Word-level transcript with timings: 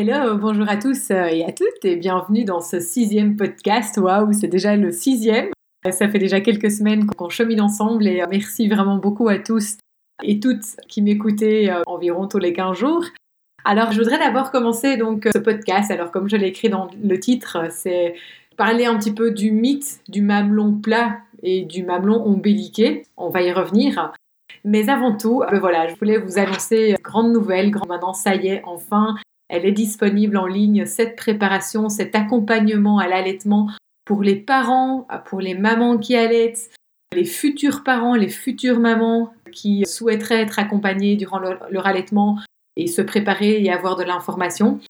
Hello, 0.00 0.36
bonjour 0.36 0.68
à 0.68 0.76
tous 0.76 1.10
euh, 1.10 1.24
et 1.24 1.44
à 1.44 1.50
toutes 1.50 1.84
et 1.84 1.96
bienvenue 1.96 2.44
dans 2.44 2.60
ce 2.60 2.78
sixième 2.78 3.34
podcast. 3.34 3.98
Waouh, 3.98 4.32
c'est 4.32 4.46
déjà 4.46 4.76
le 4.76 4.92
sixième. 4.92 5.48
Ça 5.90 6.08
fait 6.08 6.20
déjà 6.20 6.40
quelques 6.40 6.70
semaines 6.70 7.04
qu'on 7.04 7.28
chemine 7.28 7.60
ensemble 7.60 8.06
et 8.06 8.22
euh, 8.22 8.26
merci 8.30 8.68
vraiment 8.68 8.98
beaucoup 8.98 9.28
à 9.28 9.40
tous 9.40 9.76
et 10.22 10.38
toutes 10.38 10.76
qui 10.86 11.02
m'écoutez 11.02 11.68
euh, 11.72 11.82
environ 11.86 12.28
tous 12.28 12.38
les 12.38 12.52
15 12.52 12.78
jours. 12.78 13.04
Alors, 13.64 13.90
je 13.90 13.98
voudrais 13.98 14.20
d'abord 14.20 14.52
commencer 14.52 14.96
donc 14.96 15.26
ce 15.34 15.38
podcast. 15.40 15.90
Alors, 15.90 16.12
comme 16.12 16.28
je 16.28 16.36
l'ai 16.36 16.46
écrit 16.46 16.68
dans 16.68 16.88
le 17.02 17.18
titre, 17.18 17.66
c'est 17.70 18.14
parler 18.56 18.86
un 18.86 18.96
petit 18.96 19.12
peu 19.12 19.32
du 19.32 19.50
mythe 19.50 19.98
du 20.08 20.22
mamelon 20.22 20.74
plat 20.74 21.16
et 21.42 21.62
du 21.62 21.82
mamelon 21.82 22.24
ombéliqué. 22.24 23.02
On 23.16 23.30
va 23.30 23.42
y 23.42 23.50
revenir. 23.50 24.12
Mais 24.64 24.90
avant 24.90 25.16
tout, 25.16 25.42
voilà, 25.58 25.88
je 25.88 25.96
voulais 25.96 26.18
vous 26.18 26.38
annoncer 26.38 26.94
grande 27.02 27.32
nouvelle. 27.32 27.72
Maintenant, 27.88 28.12
ça 28.12 28.36
y 28.36 28.46
est, 28.46 28.62
enfin, 28.64 29.16
elle 29.48 29.64
est 29.64 29.72
disponible 29.72 30.36
en 30.36 30.46
ligne, 30.46 30.84
cette 30.86 31.16
préparation, 31.16 31.88
cet 31.88 32.14
accompagnement 32.14 32.98
à 32.98 33.08
l'allaitement 33.08 33.70
pour 34.04 34.22
les 34.22 34.36
parents, 34.36 35.06
pour 35.26 35.40
les 35.40 35.54
mamans 35.54 35.98
qui 35.98 36.16
allaitent, 36.16 36.70
les 37.14 37.24
futurs 37.24 37.82
parents, 37.84 38.14
les 38.14 38.28
futures 38.28 38.80
mamans 38.80 39.32
qui 39.52 39.84
souhaiteraient 39.86 40.42
être 40.42 40.58
accompagnées 40.58 41.16
durant 41.16 41.38
leur, 41.38 41.86
allaitement 41.86 42.38
et 42.76 42.86
se 42.86 43.02
préparer 43.02 43.62
et 43.62 43.72
avoir 43.72 43.96
de 43.96 44.04
l'information. 44.04 44.80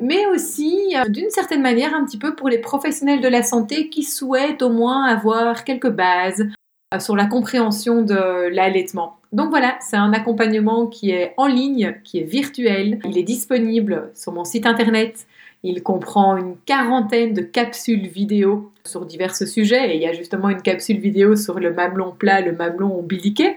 Mais 0.00 0.26
aussi, 0.26 0.94
euh, 0.96 1.08
d'une 1.08 1.30
certaine 1.30 1.62
manière, 1.62 1.94
un 1.94 2.04
petit 2.04 2.18
peu 2.18 2.34
pour 2.34 2.48
les 2.48 2.58
professionnels 2.58 3.20
de 3.20 3.28
la 3.28 3.42
santé 3.42 3.88
qui 3.88 4.02
souhaitent 4.02 4.62
au 4.62 4.70
moins 4.70 5.04
avoir 5.04 5.64
quelques 5.64 5.90
bases 5.90 6.46
euh, 6.94 6.98
sur 6.98 7.16
la 7.16 7.26
compréhension 7.26 8.02
de 8.02 8.48
l'allaitement. 8.48 9.15
Donc 9.32 9.50
voilà, 9.50 9.76
c'est 9.80 9.96
un 9.96 10.12
accompagnement 10.12 10.86
qui 10.86 11.10
est 11.10 11.34
en 11.36 11.46
ligne, 11.46 11.96
qui 12.04 12.18
est 12.18 12.24
virtuel. 12.24 13.00
Il 13.04 13.18
est 13.18 13.22
disponible 13.22 14.10
sur 14.14 14.32
mon 14.32 14.44
site 14.44 14.66
internet. 14.66 15.26
Il 15.62 15.82
comprend 15.82 16.36
une 16.36 16.56
quarantaine 16.64 17.34
de 17.34 17.42
capsules 17.42 18.06
vidéo 18.06 18.72
sur 18.84 19.04
divers 19.04 19.34
sujets. 19.34 19.90
Et 19.92 19.96
il 19.96 20.02
y 20.02 20.06
a 20.06 20.12
justement 20.12 20.48
une 20.48 20.62
capsule 20.62 20.98
vidéo 20.98 21.36
sur 21.36 21.58
le 21.58 21.72
mamelon 21.72 22.12
plat, 22.12 22.40
le 22.40 22.52
mamelon 22.52 22.98
ombiliqué. 22.98 23.56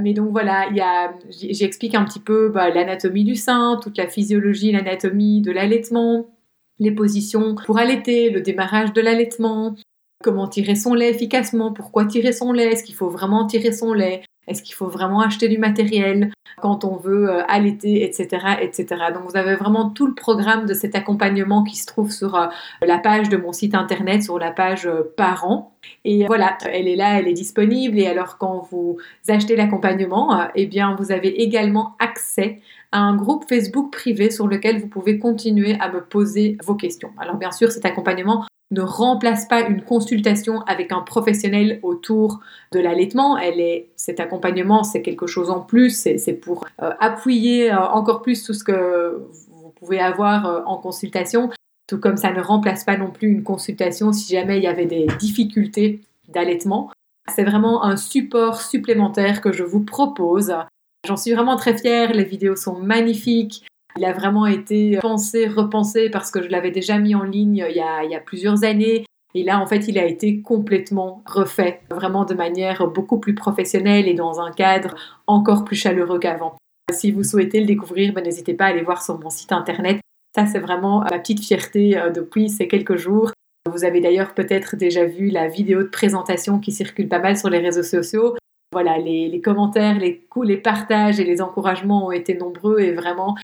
Mais 0.00 0.14
donc 0.14 0.30
voilà, 0.30 0.68
j'explique 1.30 1.94
un 1.94 2.04
petit 2.04 2.20
peu 2.20 2.48
bah, 2.48 2.70
l'anatomie 2.70 3.24
du 3.24 3.34
sein, 3.34 3.80
toute 3.82 3.96
la 3.96 4.06
physiologie, 4.06 4.70
l'anatomie 4.70 5.40
de 5.40 5.50
l'allaitement, 5.50 6.26
les 6.78 6.92
positions 6.92 7.56
pour 7.66 7.78
allaiter, 7.78 8.30
le 8.30 8.40
démarrage 8.40 8.92
de 8.92 9.00
l'allaitement, 9.00 9.74
comment 10.22 10.48
tirer 10.48 10.74
son 10.74 10.94
lait 10.94 11.10
efficacement, 11.10 11.72
pourquoi 11.72 12.04
tirer 12.04 12.32
son 12.32 12.52
lait, 12.52 12.72
est-ce 12.72 12.84
qu'il 12.84 12.94
faut 12.94 13.08
vraiment 13.08 13.46
tirer 13.46 13.72
son 13.72 13.92
lait, 13.92 14.22
est-ce 14.48 14.62
qu'il 14.62 14.74
faut 14.74 14.88
vraiment 14.88 15.20
acheter 15.20 15.48
du 15.48 15.58
matériel 15.58 16.32
quand 16.60 16.84
on 16.84 16.96
veut 16.96 17.30
euh, 17.30 17.42
allaiter, 17.46 18.02
etc., 18.02 18.56
etc. 18.60 18.86
Donc 19.14 19.30
vous 19.30 19.36
avez 19.36 19.54
vraiment 19.54 19.90
tout 19.90 20.06
le 20.06 20.14
programme 20.14 20.66
de 20.66 20.74
cet 20.74 20.96
accompagnement 20.96 21.62
qui 21.62 21.76
se 21.76 21.86
trouve 21.86 22.10
sur 22.10 22.34
euh, 22.34 22.46
la 22.82 22.98
page 22.98 23.28
de 23.28 23.36
mon 23.36 23.52
site 23.52 23.74
internet, 23.74 24.22
sur 24.24 24.38
la 24.38 24.50
page 24.50 24.86
euh, 24.86 25.12
parents. 25.16 25.72
Et 26.04 26.26
voilà, 26.26 26.58
elle 26.64 26.88
est 26.88 26.96
là, 26.96 27.18
elle 27.18 27.28
est 27.28 27.34
disponible. 27.34 27.98
Et 27.98 28.06
alors 28.06 28.38
quand 28.38 28.66
vous 28.70 28.96
achetez 29.28 29.54
l'accompagnement, 29.54 30.48
eh 30.54 30.66
bien 30.66 30.96
vous 30.98 31.12
avez 31.12 31.42
également 31.42 31.94
accès 32.00 32.60
à 32.90 33.00
un 33.00 33.14
groupe 33.14 33.44
Facebook 33.48 33.92
privé 33.92 34.30
sur 34.30 34.48
lequel 34.48 34.80
vous 34.80 34.88
pouvez 34.88 35.18
continuer 35.18 35.76
à 35.80 35.90
me 35.90 36.00
poser 36.00 36.56
vos 36.64 36.74
questions. 36.74 37.10
Alors 37.18 37.36
bien 37.36 37.52
sûr, 37.52 37.70
cet 37.70 37.84
accompagnement 37.84 38.44
ne 38.70 38.82
remplace 38.82 39.46
pas 39.46 39.62
une 39.62 39.82
consultation 39.82 40.60
avec 40.62 40.92
un 40.92 41.00
professionnel 41.00 41.80
autour 41.82 42.40
de 42.72 42.80
l'allaitement. 42.80 43.38
Elle 43.38 43.60
est, 43.60 43.88
cet 43.96 44.20
accompagnement, 44.20 44.82
c'est 44.84 45.02
quelque 45.02 45.26
chose 45.26 45.50
en 45.50 45.60
plus, 45.60 45.90
c'est 45.90 46.32
pour 46.34 46.66
euh, 46.82 46.90
appuyer 47.00 47.72
euh, 47.72 47.80
encore 47.80 48.20
plus 48.20 48.44
tout 48.44 48.52
ce 48.52 48.64
que 48.64 49.22
vous 49.50 49.70
pouvez 49.70 50.00
avoir 50.00 50.46
euh, 50.46 50.60
en 50.66 50.76
consultation, 50.76 51.50
tout 51.86 51.98
comme 51.98 52.18
ça 52.18 52.30
ne 52.32 52.42
remplace 52.42 52.84
pas 52.84 52.98
non 52.98 53.10
plus 53.10 53.28
une 53.28 53.42
consultation 53.42 54.12
si 54.12 54.34
jamais 54.34 54.58
il 54.58 54.64
y 54.64 54.68
avait 54.68 54.86
des 54.86 55.06
difficultés 55.18 56.02
d'allaitement. 56.28 56.90
C'est 57.34 57.44
vraiment 57.44 57.84
un 57.84 57.96
support 57.96 58.60
supplémentaire 58.60 59.40
que 59.40 59.52
je 59.52 59.62
vous 59.62 59.80
propose. 59.80 60.54
J'en 61.06 61.16
suis 61.16 61.32
vraiment 61.32 61.56
très 61.56 61.76
fière, 61.76 62.12
les 62.12 62.24
vidéos 62.24 62.56
sont 62.56 62.78
magnifiques, 62.78 63.64
il 63.98 64.04
a 64.04 64.12
vraiment 64.12 64.46
été 64.46 64.98
pensé, 65.00 65.48
repensé 65.48 66.08
parce 66.08 66.30
que 66.30 66.40
je 66.40 66.48
l'avais 66.48 66.70
déjà 66.70 66.98
mis 66.98 67.14
en 67.16 67.24
ligne 67.24 67.64
il 67.68 67.76
y, 67.76 68.14
a, 68.14 68.20
plusieurs 68.20 68.62
années. 68.62 69.04
Et 69.34 69.42
là, 69.42 69.60
en 69.60 69.66
fait, 69.66 69.88
il 69.88 69.98
a 69.98 70.06
été 70.06 70.40
complètement 70.40 71.22
refait, 71.26 71.80
vraiment 71.90 72.24
de 72.24 72.34
manière 72.34 72.86
beaucoup 72.86 73.18
plus 73.18 73.34
professionnelle 73.34 74.06
et 74.06 74.14
dans 74.14 74.40
un 74.40 74.52
cadre 74.52 74.94
encore 75.26 75.64
plus 75.64 75.76
chaleureux 75.76 76.18
qu'avant. 76.18 76.56
Si 76.92 77.10
vous 77.10 77.24
souhaitez 77.24 77.60
le 77.60 77.66
découvrir, 77.66 78.14
ben, 78.14 78.22
n'hésitez 78.22 78.54
pas 78.54 78.66
à 78.66 78.68
aller 78.68 78.82
voir 78.82 79.02
sur 79.02 79.18
mon 79.18 79.30
site 79.30 79.52
internet. 79.52 80.00
Ça, 80.34 80.46
c'est 80.46 80.60
vraiment 80.60 81.00
ma 81.00 81.18
petite 81.18 81.44
fierté 81.44 81.98
euh, 81.98 82.10
depuis 82.10 82.48
ces 82.48 82.68
quelques 82.68 82.96
jours. 82.96 83.32
Vous 83.70 83.84
avez 83.84 84.00
d'ailleurs 84.00 84.32
peut-être 84.32 84.76
déjà 84.76 85.04
vu 85.04 85.28
la 85.28 85.48
vidéo 85.48 85.82
de 85.82 85.88
présentation 85.88 86.58
qui 86.60 86.70
circule 86.70 87.08
pas 87.08 87.18
mal 87.18 87.36
sur 87.36 87.50
les 87.50 87.58
réseaux 87.58 87.82
sociaux. 87.82 88.36
Voilà, 88.72 88.98
les, 88.98 89.40
commentaires, 89.40 89.98
les 89.98 90.18
coups, 90.18 90.46
les 90.46 90.56
partages 90.56 91.18
et 91.20 91.24
les 91.24 91.40
encouragements 91.42 92.06
ont 92.06 92.12
été 92.12 92.34
nombreux 92.34 92.80
et 92.80 92.92
vraiment, 92.92 93.34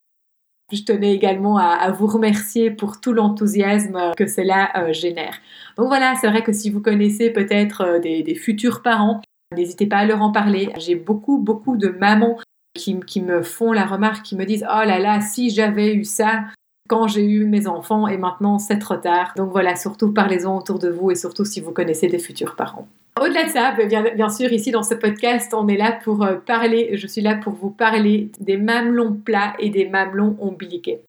je 0.72 0.82
tenais 0.82 1.14
également 1.14 1.58
à, 1.58 1.90
vous 1.90 2.06
remercier 2.06 2.70
pour 2.70 3.00
tout 3.00 3.12
l'enthousiasme 3.12 4.12
que 4.16 4.26
cela 4.26 4.70
euh, 4.76 4.92
génère. 4.92 5.38
Donc 5.76 5.88
voilà, 5.88 6.14
c'est 6.20 6.28
vrai 6.28 6.42
que 6.42 6.52
si 6.52 6.70
vous 6.70 6.80
connaissez 6.80 7.30
peut-être 7.30 7.82
euh, 7.82 7.98
des, 7.98 8.34
futurs 8.34 8.82
parents, 8.82 9.20
n'hésitez 9.54 9.86
pas 9.86 9.98
à 9.98 10.06
leur 10.06 10.22
en 10.22 10.32
parler. 10.32 10.70
J'ai 10.78 10.94
beaucoup, 10.94 11.38
beaucoup 11.38 11.76
de 11.76 11.88
mamans 11.88 12.38
qui, 12.74 12.98
qui, 13.00 13.20
me 13.20 13.42
font 13.42 13.72
la 13.72 13.84
remarque, 13.84 14.24
qui 14.24 14.36
me 14.36 14.44
disent 14.44 14.66
Oh 14.68 14.84
là 14.84 14.98
là, 14.98 15.20
si 15.20 15.50
j'avais 15.50 15.94
eu 15.94 16.04
ça 16.04 16.44
quand 16.88 17.08
j'ai 17.08 17.24
eu 17.24 17.46
mes 17.46 17.66
enfants 17.66 18.08
et 18.08 18.18
maintenant 18.18 18.58
c'est 18.58 18.78
trop 18.78 18.96
tard. 18.96 19.32
Donc 19.36 19.50
voilà, 19.50 19.76
surtout 19.76 20.12
parlez-en 20.12 20.58
autour 20.58 20.78
de 20.78 20.88
vous 20.88 21.10
et 21.10 21.14
surtout 21.14 21.44
si 21.44 21.60
vous 21.60 21.72
connaissez 21.72 22.08
des 22.08 22.18
futurs 22.18 22.56
parents. 22.56 22.88
Au-delà 23.20 23.44
de 23.44 23.50
ça, 23.50 23.72
ben, 23.76 23.88
bien, 24.14 24.28
sûr, 24.28 24.52
ici 24.52 24.72
dans 24.72 24.82
ce 24.82 24.94
podcast, 24.94 25.54
on 25.54 25.68
est 25.68 25.76
là 25.76 25.92
pour 26.02 26.24
euh, 26.24 26.34
parler, 26.34 26.96
je 26.96 27.06
suis 27.06 27.20
là 27.20 27.36
pour 27.36 27.52
vous 27.52 27.70
parler 27.70 28.30
des 28.40 28.56
mamelons 28.56 29.12
plats 29.14 29.54
et 29.60 29.70
des 29.70 29.88
mamelons 29.88 30.36
ombiliqués. 30.40 31.00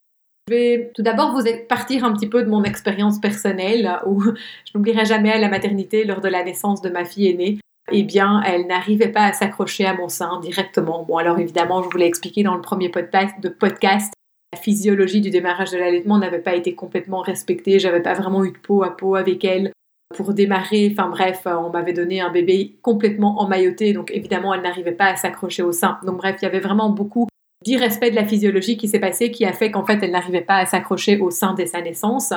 Je 0.47 0.53
vais 0.53 0.91
tout 0.93 1.01
d'abord 1.01 1.31
vous 1.35 1.43
partir 1.67 2.05
un 2.05 2.13
petit 2.13 2.27
peu 2.27 2.43
de 2.43 2.49
mon 2.49 2.63
expérience 2.63 3.19
personnelle 3.19 3.99
où 4.05 4.21
je 4.23 4.71
n'oublierai 4.75 5.05
jamais 5.05 5.31
à 5.31 5.39
la 5.39 5.49
maternité 5.49 6.03
lors 6.03 6.21
de 6.21 6.27
la 6.27 6.43
naissance 6.43 6.83
de 6.83 6.89
ma 6.89 7.05
fille 7.05 7.29
aînée. 7.29 7.57
Eh 7.91 8.03
bien, 8.03 8.43
elle 8.45 8.67
n'arrivait 8.67 9.11
pas 9.11 9.23
à 9.23 9.33
s'accrocher 9.33 9.85
à 9.85 9.95
mon 9.95 10.07
sein 10.07 10.39
directement. 10.41 11.03
Bon, 11.03 11.17
alors 11.17 11.39
évidemment, 11.39 11.81
je 11.81 11.89
vous 11.89 11.97
l'ai 11.97 12.05
expliqué 12.05 12.43
dans 12.43 12.53
le 12.53 12.61
premier 12.61 12.89
podcast, 12.89 14.13
la 14.53 14.59
physiologie 14.59 15.21
du 15.21 15.31
démarrage 15.31 15.71
de 15.71 15.77
l'allaitement 15.77 16.19
n'avait 16.19 16.39
pas 16.39 16.55
été 16.55 16.75
complètement 16.75 17.21
respectée. 17.21 17.79
J'avais 17.79 18.01
pas 18.01 18.13
vraiment 18.13 18.45
eu 18.45 18.51
de 18.51 18.57
peau 18.57 18.83
à 18.83 18.95
peau 18.95 19.15
avec 19.15 19.43
elle 19.43 19.71
pour 20.13 20.33
démarrer. 20.33 20.89
Enfin 20.91 21.09
bref, 21.09 21.43
euh, 21.47 21.55
on 21.55 21.69
m'avait 21.69 21.93
donné 21.93 22.21
un 22.21 22.31
bébé 22.31 22.77
complètement 22.81 23.41
emmailloté, 23.41 23.93
donc 23.93 24.11
évidemment 24.11 24.53
elle 24.53 24.61
n'arrivait 24.61 24.91
pas 24.91 25.07
à 25.07 25.15
s'accrocher 25.15 25.63
au 25.63 25.71
sein. 25.71 25.99
Donc 26.05 26.17
bref, 26.17 26.37
il 26.41 26.45
y 26.45 26.47
avait 26.47 26.59
vraiment 26.59 26.89
beaucoup 26.89 27.27
d'irrespect 27.63 28.11
de 28.11 28.15
la 28.15 28.25
physiologie 28.25 28.77
qui 28.77 28.87
s'est 28.87 28.99
passé, 28.99 29.31
qui 29.31 29.45
a 29.45 29.53
fait 29.53 29.71
qu'en 29.71 29.85
fait 29.85 29.99
elle 30.01 30.11
n'arrivait 30.11 30.41
pas 30.41 30.57
à 30.57 30.65
s'accrocher 30.65 31.19
au 31.19 31.31
sein 31.31 31.53
dès 31.53 31.65
sa 31.65 31.81
naissance. 31.81 32.33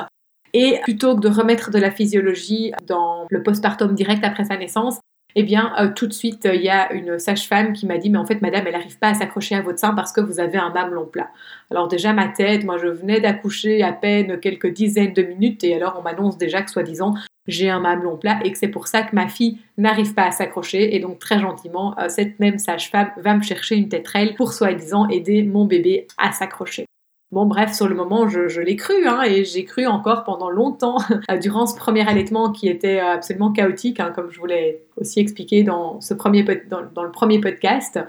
Et 0.53 0.79
plutôt 0.83 1.15
que 1.15 1.21
de 1.21 1.29
remettre 1.29 1.69
de 1.69 1.77
la 1.77 1.91
physiologie 1.91 2.71
dans 2.87 3.27
le 3.29 3.43
postpartum 3.43 3.93
direct 3.93 4.23
après 4.23 4.45
sa 4.45 4.57
naissance, 4.57 4.99
eh 5.35 5.43
bien, 5.43 5.73
euh, 5.79 5.89
tout 5.95 6.07
de 6.07 6.13
suite, 6.13 6.47
il 6.51 6.61
y 6.61 6.69
a 6.69 6.91
une 6.91 7.19
sage-femme 7.19 7.73
qui 7.73 7.85
m'a 7.85 7.97
dit, 7.97 8.09
mais 8.09 8.17
en 8.17 8.25
fait, 8.25 8.41
madame, 8.41 8.65
elle 8.65 8.73
n'arrive 8.73 8.97
pas 8.97 9.09
à 9.09 9.13
s'accrocher 9.13 9.55
à 9.55 9.61
votre 9.61 9.79
sein 9.79 9.93
parce 9.93 10.11
que 10.11 10.21
vous 10.21 10.39
avez 10.39 10.57
un 10.57 10.71
mamelon 10.71 11.05
plat. 11.05 11.29
Alors 11.69 11.87
déjà, 11.87 12.13
ma 12.13 12.27
tête, 12.27 12.63
moi, 12.63 12.77
je 12.77 12.87
venais 12.87 13.21
d'accoucher 13.21 13.83
à 13.83 13.93
peine 13.93 14.39
quelques 14.39 14.73
dizaines 14.73 15.13
de 15.13 15.21
minutes, 15.21 15.63
et 15.63 15.75
alors 15.75 15.97
on 15.99 16.01
m'annonce 16.01 16.37
déjà 16.37 16.61
que, 16.63 16.71
soi-disant, 16.71 17.13
j'ai 17.47 17.69
un 17.69 17.79
mamelon 17.79 18.17
plat 18.17 18.39
et 18.43 18.51
que 18.51 18.57
c'est 18.57 18.67
pour 18.67 18.87
ça 18.87 19.03
que 19.03 19.15
ma 19.15 19.27
fille 19.27 19.59
n'arrive 19.77 20.13
pas 20.13 20.25
à 20.25 20.31
s'accrocher. 20.31 20.95
Et 20.95 20.99
donc, 20.99 21.19
très 21.19 21.39
gentiment, 21.39 21.97
euh, 21.99 22.09
cette 22.09 22.39
même 22.39 22.57
sage-femme 22.57 23.11
va 23.17 23.35
me 23.35 23.43
chercher 23.43 23.75
une 23.75 23.89
tétrelle 23.89 24.35
pour, 24.35 24.53
soi-disant, 24.53 25.07
aider 25.09 25.43
mon 25.43 25.65
bébé 25.65 26.07
à 26.17 26.31
s'accrocher. 26.31 26.85
Bon, 27.31 27.45
bref, 27.45 27.73
sur 27.73 27.87
le 27.87 27.93
moment, 27.93 28.27
je, 28.27 28.59
l'ai 28.59 28.75
cru, 28.75 29.05
hein, 29.07 29.21
et 29.21 29.45
j'ai 29.45 29.63
cru 29.63 29.85
encore 29.85 30.23
pendant 30.23 30.49
longtemps, 30.49 30.97
durant 31.41 31.67
ce 31.67 31.75
premier 31.75 32.07
allaitement 32.07 32.51
qui 32.51 32.67
était 32.67 32.99
absolument 32.99 33.51
chaotique, 33.51 33.99
hein, 33.99 34.11
comme 34.15 34.31
je 34.31 34.39
vous 34.39 34.47
l'ai 34.47 34.83
aussi 34.97 35.19
expliqué 35.19 35.61
dans, 35.63 36.01
ce 36.01 36.15
premier, 36.15 36.43
dans, 36.43 37.03
le 37.03 37.11
premier 37.11 37.39
podcast. 37.39 37.99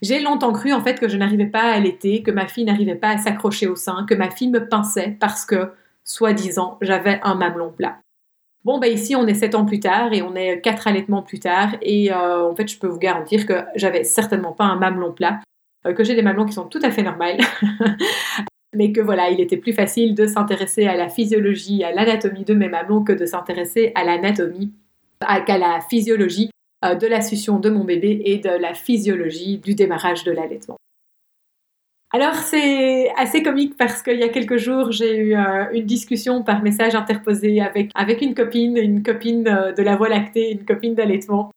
J'ai 0.00 0.20
longtemps 0.20 0.52
cru 0.52 0.72
en 0.72 0.80
fait 0.80 1.00
que 1.00 1.08
je 1.08 1.16
n'arrivais 1.16 1.46
pas 1.46 1.62
à 1.62 1.72
allaiter, 1.72 2.22
que 2.22 2.30
ma 2.30 2.46
fille 2.46 2.64
n'arrivait 2.64 2.94
pas 2.94 3.08
à 3.08 3.18
s'accrocher 3.18 3.66
au 3.66 3.74
sein, 3.74 4.06
que 4.08 4.14
ma 4.14 4.30
fille 4.30 4.50
me 4.50 4.68
pinçait 4.68 5.16
parce 5.18 5.44
que, 5.44 5.72
soi-disant, 6.04 6.78
j'avais 6.82 7.18
un 7.24 7.34
mamelon 7.34 7.72
plat. 7.72 7.98
Bon, 8.64 8.78
ben 8.78 8.92
ici, 8.92 9.16
on 9.16 9.26
est 9.26 9.34
sept 9.34 9.56
ans 9.56 9.64
plus 9.64 9.80
tard 9.80 10.12
et 10.12 10.22
on 10.22 10.36
est 10.36 10.60
quatre 10.60 10.86
allaitements 10.86 11.22
plus 11.22 11.40
tard. 11.40 11.70
Et 11.82 12.12
euh, 12.12 12.50
en 12.50 12.54
fait, 12.54 12.68
je 12.68 12.78
peux 12.78 12.88
vous 12.88 12.98
garantir 12.98 13.46
que 13.46 13.64
j'avais 13.74 14.04
certainement 14.04 14.52
pas 14.52 14.64
un 14.64 14.76
mamelon 14.76 15.12
plat. 15.12 15.40
Euh, 15.86 15.92
que 15.92 16.04
j'ai 16.04 16.14
des 16.14 16.22
mamelons 16.22 16.46
qui 16.46 16.52
sont 16.52 16.66
tout 16.66 16.80
à 16.82 16.90
fait 16.90 17.02
normales, 17.02 17.38
mais 18.74 18.92
que 18.92 19.00
voilà, 19.00 19.30
il 19.30 19.40
était 19.40 19.56
plus 19.56 19.72
facile 19.72 20.14
de 20.14 20.26
s'intéresser 20.26 20.86
à 20.86 20.96
la 20.96 21.08
physiologie, 21.08 21.84
à 21.84 21.92
l'anatomie 21.92 22.44
de 22.44 22.54
mes 22.54 22.68
mamelons 22.68 23.04
que 23.04 23.12
de 23.12 23.26
s'intéresser 23.26 23.92
à 23.94 24.04
l'anatomie, 24.04 24.72
à, 25.20 25.40
la 25.58 25.80
physiologie 25.88 26.50
euh, 26.84 26.94
de 26.94 27.06
la 27.06 27.22
succion 27.22 27.58
de 27.58 27.70
mon 27.70 27.84
bébé 27.84 28.20
et 28.24 28.38
de 28.38 28.50
la 28.50 28.74
physiologie 28.74 29.58
du 29.58 29.74
démarrage 29.74 30.24
de 30.24 30.32
l'allaitement. 30.32 30.76
Alors 32.12 32.34
c'est 32.34 33.10
assez 33.16 33.42
comique 33.42 33.76
parce 33.76 34.00
qu'il 34.02 34.18
y 34.18 34.22
a 34.22 34.28
quelques 34.28 34.56
jours 34.58 34.92
j'ai 34.92 35.16
eu 35.18 35.36
euh, 35.36 35.64
une 35.72 35.84
discussion 35.84 36.44
par 36.44 36.62
message 36.62 36.94
interposé 36.94 37.60
avec, 37.60 37.90
avec 37.94 38.22
une 38.22 38.32
copine, 38.32 38.76
une 38.76 39.02
copine 39.02 39.42
de 39.42 39.82
la 39.82 39.96
voie 39.96 40.08
lactée, 40.08 40.52
une 40.52 40.64
copine 40.64 40.94
d'allaitement 40.94 41.50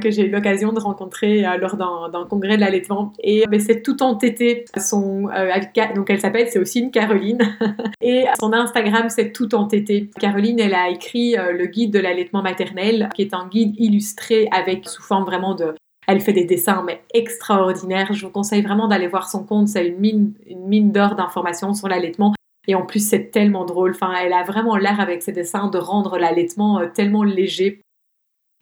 que 0.00 0.10
j'ai 0.10 0.26
eu 0.26 0.30
l'occasion 0.30 0.72
de 0.72 0.80
rencontrer 0.80 1.46
euh, 1.46 1.56
lors 1.56 1.76
d'un 1.76 2.26
congrès 2.28 2.56
de 2.56 2.60
l'allaitement. 2.60 3.12
Et 3.22 3.44
ben, 3.48 3.60
c'est 3.60 3.82
tout 3.82 4.02
entêté. 4.02 4.64
Son, 4.76 5.28
euh, 5.28 5.50
donc 5.94 6.10
elle 6.10 6.20
s'appelle, 6.20 6.48
c'est 6.48 6.58
aussi 6.58 6.80
une 6.80 6.90
Caroline. 6.90 7.38
et 8.00 8.24
son 8.38 8.52
Instagram, 8.52 9.08
c'est 9.08 9.32
tout 9.32 9.54
entêté. 9.54 10.10
Caroline, 10.18 10.60
elle 10.60 10.74
a 10.74 10.88
écrit 10.90 11.34
le 11.36 11.66
guide 11.66 11.92
de 11.92 11.98
l'allaitement 11.98 12.42
maternel, 12.42 13.08
qui 13.14 13.22
est 13.22 13.34
un 13.34 13.48
guide 13.48 13.74
illustré 13.78 14.48
avec 14.52 14.88
sous 14.88 15.02
forme 15.02 15.24
vraiment 15.24 15.54
de 15.54 15.74
elle 16.06 16.20
fait 16.20 16.32
des 16.32 16.44
dessins 16.44 16.82
mais 16.84 17.02
extraordinaires. 17.14 18.12
Je 18.12 18.26
vous 18.26 18.32
conseille 18.32 18.62
vraiment 18.62 18.88
d'aller 18.88 19.06
voir 19.06 19.28
son 19.28 19.44
compte. 19.44 19.68
C'est 19.68 19.86
une 19.86 19.98
mine, 19.98 20.32
une 20.46 20.66
mine 20.66 20.92
d'or 20.92 21.14
d'informations 21.14 21.72
sur 21.72 21.86
l'allaitement. 21.88 22.34
Et 22.66 22.74
en 22.74 22.84
plus, 22.84 23.06
c'est 23.06 23.30
tellement 23.30 23.64
drôle. 23.64 23.92
Enfin, 23.92 24.12
elle 24.20 24.32
a 24.32 24.42
vraiment 24.42 24.76
l'air 24.76 25.00
avec 25.00 25.22
ses 25.22 25.32
dessins 25.32 25.68
de 25.68 25.78
rendre 25.78 26.18
l'allaitement 26.18 26.82
tellement 26.94 27.22
léger. 27.22 27.80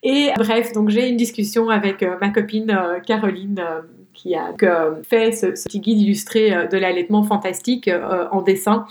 Et 0.03 0.31
bref, 0.37 0.73
donc 0.73 0.91
j'ai 0.91 1.09
une 1.09 1.17
discussion 1.17 1.71
avec 1.71 2.03
euh, 2.03 2.17
ma 2.21 2.31
copine 2.31 2.71
euh, 2.71 3.01
Caroline 3.01 3.59
euh, 3.59 3.81
qui 4.15 4.35
a 4.35 4.53
fait 5.03 5.33
ce, 5.33 5.47
petit 5.47 5.81
guide 5.81 6.01
illustré 6.01 6.67
de 6.67 6.77
l'allaitement 6.77 7.23
fantastique 7.23 7.89
en 8.33 8.43
dessin. 8.43 8.85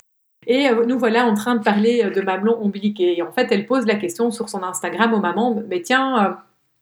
Et 0.45 0.69
nous 0.88 0.98
voilà 0.98 1.25
en 1.25 1.33
train 1.33 1.56
de 1.56 1.63
parler 1.63 2.09
de 2.09 2.21
mamelon 2.21 2.57
ombiliqué. 2.62 3.18
Et 3.18 3.21
en 3.21 3.33
fait, 3.33 3.50
elle 3.51 3.65
pose 3.65 3.86
la 3.86 3.95
question 3.95 4.31
sur 4.31 4.48
son 4.48 4.63
Instagram 4.63 5.13
aux 5.13 5.19
mamans, 5.19 5.62
mais 5.68 5.81
tiens, 5.81 6.38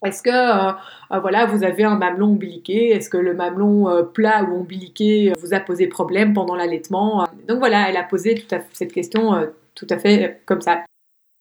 est-ce 0.06 0.22
que 0.22 1.20
voilà, 1.20 1.48
vous 1.48 1.64
avez 1.64 1.86
un 1.86 1.96
mamelon 1.96 2.34
ombiliqué? 2.34 2.92
Est-ce 2.92 3.10
que 3.10 3.18
le 3.18 3.34
mamelon 3.34 4.06
plat 4.14 4.44
ou 4.44 4.58
ombiliqué 4.58 5.34
vous 5.42 5.56
a 5.56 5.60
posé 5.60 5.88
problème 5.88 6.36
pendant 6.36 6.54
l'allaitement? 6.54 7.26
Donc 7.48 7.58
voilà, 7.58 7.90
elle 7.90 7.98
a 7.98 8.04
posé 8.04 8.46
cette 8.74 8.94
question 8.94 9.52
tout 9.74 9.88
à 9.90 9.98
fait 9.98 10.40
comme 10.46 10.62
ça. 10.62 10.84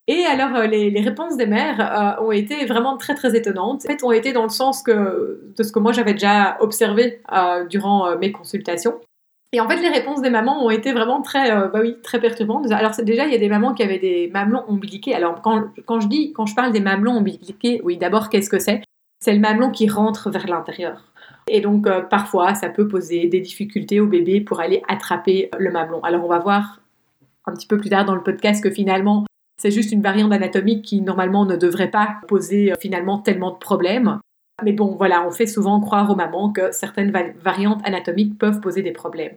Et 0.07 0.25
alors, 0.27 0.55
euh, 0.57 0.67
les, 0.67 1.01
réponses 1.01 1.37
des 1.37 1.47
mères 1.47 2.19
euh, 2.21 2.25
ont 2.25 2.33
été 2.33 2.67
vraiment 2.67 2.97
très 2.99 3.15
très 3.15 3.35
étonnantes. 3.37 3.85
En 3.85 3.89
fait, 3.89 4.05
ont 4.05 4.13
été 4.13 4.33
dans 4.33 4.43
le 4.43 4.51
sens 4.51 4.83
que, 4.83 5.41
de 5.57 5.63
ce 5.63 5.73
que 5.73 5.79
moi 5.79 5.93
j'avais 5.93 6.13
déjà 6.13 6.59
observé 6.61 7.23
euh, 7.33 7.65
durant 7.65 8.17
mes 8.19 8.31
consultations. 8.31 9.01
Et 9.53 9.61
en 9.61 9.69
fait, 9.69 9.81
les 9.81 9.89
réponses 9.89 10.21
des 10.21 10.31
mamans 10.31 10.65
ont 10.65 10.71
été 10.71 10.93
vraiment 10.93 11.23
très, 11.23 11.49
bah 11.69 11.79
oui, 11.81 11.97
très 12.03 12.21
perturbantes. 12.21 12.71
Alors 12.73 12.91
déjà, 13.03 13.25
il 13.27 13.33
y 13.33 13.37
a 13.37 13.39
des 13.39 13.49
mamans 13.49 13.73
qui 13.73 13.85
avaient 13.85 14.01
des 14.01 14.29
mamelons 14.35 14.65
ombiliqués. 14.67 15.15
Alors 15.15 15.41
quand, 15.43 15.69
quand 15.87 16.01
je 16.01 16.09
dis, 16.09 16.33
quand 16.33 16.45
je 16.45 16.57
parle 16.57 16.73
des 16.73 16.81
mamelons 16.81 17.19
ombiliqués, 17.19 17.81
oui, 17.85 17.97
d'abord, 17.97 18.31
qu'est-ce 18.31 18.51
que 18.51 18.59
c'est? 18.59 18.83
C'est 19.21 19.33
le 19.33 19.39
mamelon 19.39 19.71
qui 19.71 19.89
rentre 19.89 20.29
vers 20.29 20.49
l'intérieur. 20.49 21.05
Et 21.47 21.61
donc, 21.61 21.89
parfois, 22.11 22.55
ça 22.55 22.69
peut 22.69 22.89
poser 22.89 23.29
des 23.29 23.41
difficultés 23.41 24.01
au 24.01 24.07
bébé 24.07 24.41
pour 24.41 24.59
aller 24.59 24.83
attraper 24.89 25.51
le 25.57 25.71
mamelon. 25.71 26.01
Alors, 26.01 26.25
on 26.25 26.29
va 26.29 26.41
voir 26.41 26.81
un 27.47 27.53
petit 27.53 27.69
peu 27.69 27.79
plus 27.79 27.91
tard 27.91 28.05
dans 28.05 28.17
le 28.17 28.25
podcast 28.25 28.61
que 28.61 28.71
finalement, 28.71 29.25
c'est 29.57 29.71
juste 29.71 29.93
une 29.93 30.03
variante 30.03 30.33
anatomique 30.33 30.85
qui 30.85 31.01
normalement 31.01 31.45
ne 31.45 31.57
devrait 31.57 31.91
pas 31.91 32.17
poser 32.29 32.73
euh, 32.73 32.75
finalement 32.81 33.19
tellement 33.19 33.53
de 33.53 33.59
problèmes. 33.59 34.19
Mais 34.63 34.73
bon, 34.73 34.95
voilà, 34.97 35.27
on 35.27 35.31
fait 35.31 35.47
souvent 35.47 35.81
croire 35.81 36.11
aux 36.11 36.15
mamans 36.15 36.53
que 36.53 36.71
certaines 36.73 37.13
variantes 37.43 37.81
anatomiques 37.85 38.39
peuvent 38.39 38.61
poser 38.61 38.83
des 38.83 38.93
problèmes. 38.93 39.37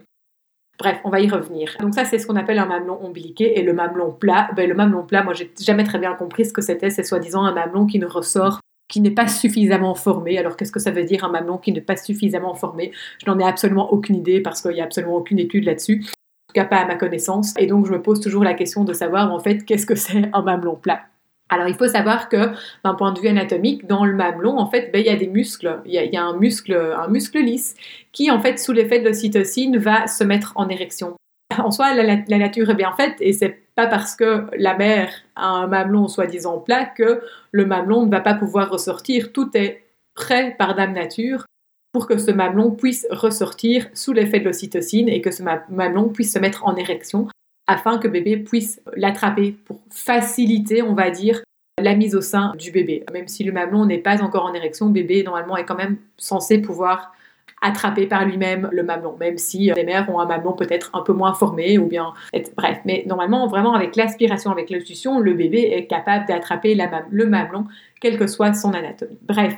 Bref, 0.78 1.00
on 1.02 1.10
va 1.10 1.20
y 1.20 1.28
revenir. 1.28 1.76
Donc 1.80 1.94
ça, 1.94 2.04
c'est 2.04 2.18
ce 2.18 2.26
qu'on 2.26 2.36
appelle 2.36 2.60
un 2.60 2.66
mamelon 2.66 3.04
ombiliqué 3.04 3.58
et 3.58 3.62
le 3.62 3.72
mamelon 3.72 4.12
plat. 4.12 4.48
Ben, 4.54 4.68
le 4.68 4.76
mamelon 4.76 5.04
plat, 5.04 5.24
moi, 5.24 5.34
j'ai 5.34 5.52
jamais 5.60 5.82
très 5.82 5.98
bien 5.98 6.14
compris 6.14 6.44
ce 6.44 6.52
que 6.52 6.62
c'était. 6.62 6.90
C'est 6.90 7.02
soi-disant 7.02 7.42
un 7.42 7.52
mamelon 7.52 7.86
qui 7.86 7.98
ne 7.98 8.06
ressort, 8.06 8.60
qui 8.88 9.00
n'est 9.00 9.10
pas 9.10 9.26
suffisamment 9.26 9.96
formé. 9.96 10.38
Alors 10.38 10.56
qu'est-ce 10.56 10.70
que 10.70 10.78
ça 10.78 10.92
veut 10.92 11.02
dire 11.02 11.24
un 11.24 11.30
mamelon 11.30 11.58
qui 11.58 11.72
n'est 11.72 11.80
pas 11.80 11.96
suffisamment 11.96 12.54
formé? 12.54 12.92
Je 13.24 13.28
n'en 13.28 13.40
ai 13.40 13.44
absolument 13.44 13.92
aucune 13.92 14.14
idée 14.14 14.40
parce 14.40 14.62
qu'il 14.62 14.70
n'y 14.70 14.80
a 14.80 14.84
absolument 14.84 15.16
aucune 15.16 15.40
étude 15.40 15.64
là-dessus 15.64 16.04
tout 16.48 16.54
cas 16.54 16.64
pas 16.64 16.78
à 16.78 16.86
ma 16.86 16.96
connaissance. 16.96 17.54
Et 17.58 17.66
donc 17.66 17.86
je 17.86 17.92
me 17.92 18.02
pose 18.02 18.20
toujours 18.20 18.42
la 18.42 18.54
question 18.54 18.84
de 18.84 18.92
savoir 18.92 19.32
en 19.32 19.38
fait 19.38 19.64
qu'est-ce 19.64 19.86
que 19.86 19.94
c'est 19.94 20.30
un 20.32 20.42
mamelon 20.42 20.76
plat? 20.76 21.02
Alors 21.50 21.68
il 21.68 21.74
faut 21.74 21.88
savoir 21.88 22.28
que 22.28 22.50
d'un 22.84 22.94
point 22.94 23.12
de 23.12 23.20
vue 23.20 23.28
anatomique, 23.28 23.86
dans 23.86 24.04
le 24.04 24.14
mamelon, 24.14 24.58
en 24.58 24.66
fait, 24.66 24.90
ben, 24.92 25.00
il 25.00 25.06
y 25.06 25.10
a 25.10 25.16
des 25.16 25.28
muscles. 25.28 25.80
Il 25.86 25.92
y, 25.92 26.16
a, 26.16 26.22
un 26.22 26.36
muscle, 26.36 26.74
un 26.74 27.08
muscle 27.08 27.38
lisse 27.38 27.74
qui, 28.12 28.30
en 28.30 28.38
fait, 28.38 28.58
sous 28.58 28.72
l'effet 28.72 29.00
de 29.00 29.06
l'ocytocine, 29.06 29.78
va 29.78 30.06
se 30.06 30.24
mettre 30.24 30.52
en 30.56 30.68
érection. 30.68 31.14
En 31.58 31.70
soi, 31.70 31.94
la, 31.94 32.02
la 32.02 32.38
nature 32.38 32.68
est 32.68 32.74
bien 32.74 32.92
faite 32.92 33.16
et 33.20 33.32
c'est 33.32 33.58
pas 33.74 33.86
parce 33.86 34.14
que 34.14 34.44
la 34.58 34.76
mère 34.76 35.08
a 35.36 35.48
un 35.48 35.66
mamelon 35.66 36.06
soi-disant 36.06 36.58
plat 36.58 36.84
que 36.84 37.22
le 37.52 37.64
mamelon 37.64 38.04
ne 38.04 38.10
va 38.10 38.20
pas 38.20 38.34
pouvoir 38.34 38.70
ressortir. 38.70 39.32
Tout 39.32 39.56
est 39.56 39.84
prêt 40.14 40.54
par 40.58 40.74
Dame 40.74 40.92
Nature 40.92 41.46
pour 41.92 42.06
que 42.06 42.18
ce 42.18 42.30
mamelon 42.30 42.70
puisse 42.70 43.06
ressortir 43.10 43.88
sous 43.94 44.12
l'effet 44.12 44.40
de 44.40 44.44
l'ocytocine 44.44 45.08
et 45.08 45.20
que 45.20 45.30
ce 45.30 45.42
mamelon 45.42 46.08
puisse 46.08 46.32
se 46.32 46.38
mettre 46.38 46.66
en 46.66 46.76
érection 46.76 47.28
afin 47.66 47.98
que 47.98 48.08
bébé 48.08 48.36
puisse 48.38 48.80
l'attraper 48.96 49.56
pour 49.64 49.80
faciliter, 49.90 50.82
on 50.82 50.94
va 50.94 51.10
dire, 51.10 51.42
la 51.80 51.94
mise 51.94 52.14
au 52.14 52.20
sein 52.20 52.54
du 52.58 52.70
bébé. 52.70 53.04
Même 53.12 53.28
si 53.28 53.44
le 53.44 53.52
mamelon 53.52 53.84
n'est 53.86 53.98
pas 53.98 54.22
encore 54.22 54.46
en 54.46 54.54
érection, 54.54 54.88
bébé 54.88 55.22
normalement 55.22 55.56
est 55.56 55.64
quand 55.64 55.76
même 55.76 55.98
censé 56.16 56.58
pouvoir 56.58 57.12
attraper 57.60 58.06
par 58.06 58.24
lui-même 58.24 58.68
le 58.72 58.82
mamelon, 58.82 59.16
même 59.18 59.36
si 59.36 59.72
les 59.74 59.84
mères 59.84 60.08
ont 60.08 60.20
un 60.20 60.26
mamelon 60.26 60.52
peut-être 60.52 60.90
un 60.94 61.02
peu 61.02 61.12
moins 61.12 61.34
formé 61.34 61.78
ou 61.78 61.86
bien 61.86 62.12
bref, 62.56 62.78
mais 62.84 63.04
normalement 63.06 63.48
vraiment 63.48 63.74
avec 63.74 63.96
l'aspiration, 63.96 64.50
avec 64.50 64.70
l'obstruction, 64.70 65.18
le 65.18 65.34
bébé 65.34 65.72
est 65.72 65.86
capable 65.86 66.26
d'attraper 66.26 66.76
le 67.10 67.26
mamelon, 67.26 67.66
quelle 68.00 68.16
que 68.16 68.26
soit 68.28 68.54
son 68.54 68.72
anatomie. 68.74 69.18
Bref, 69.22 69.56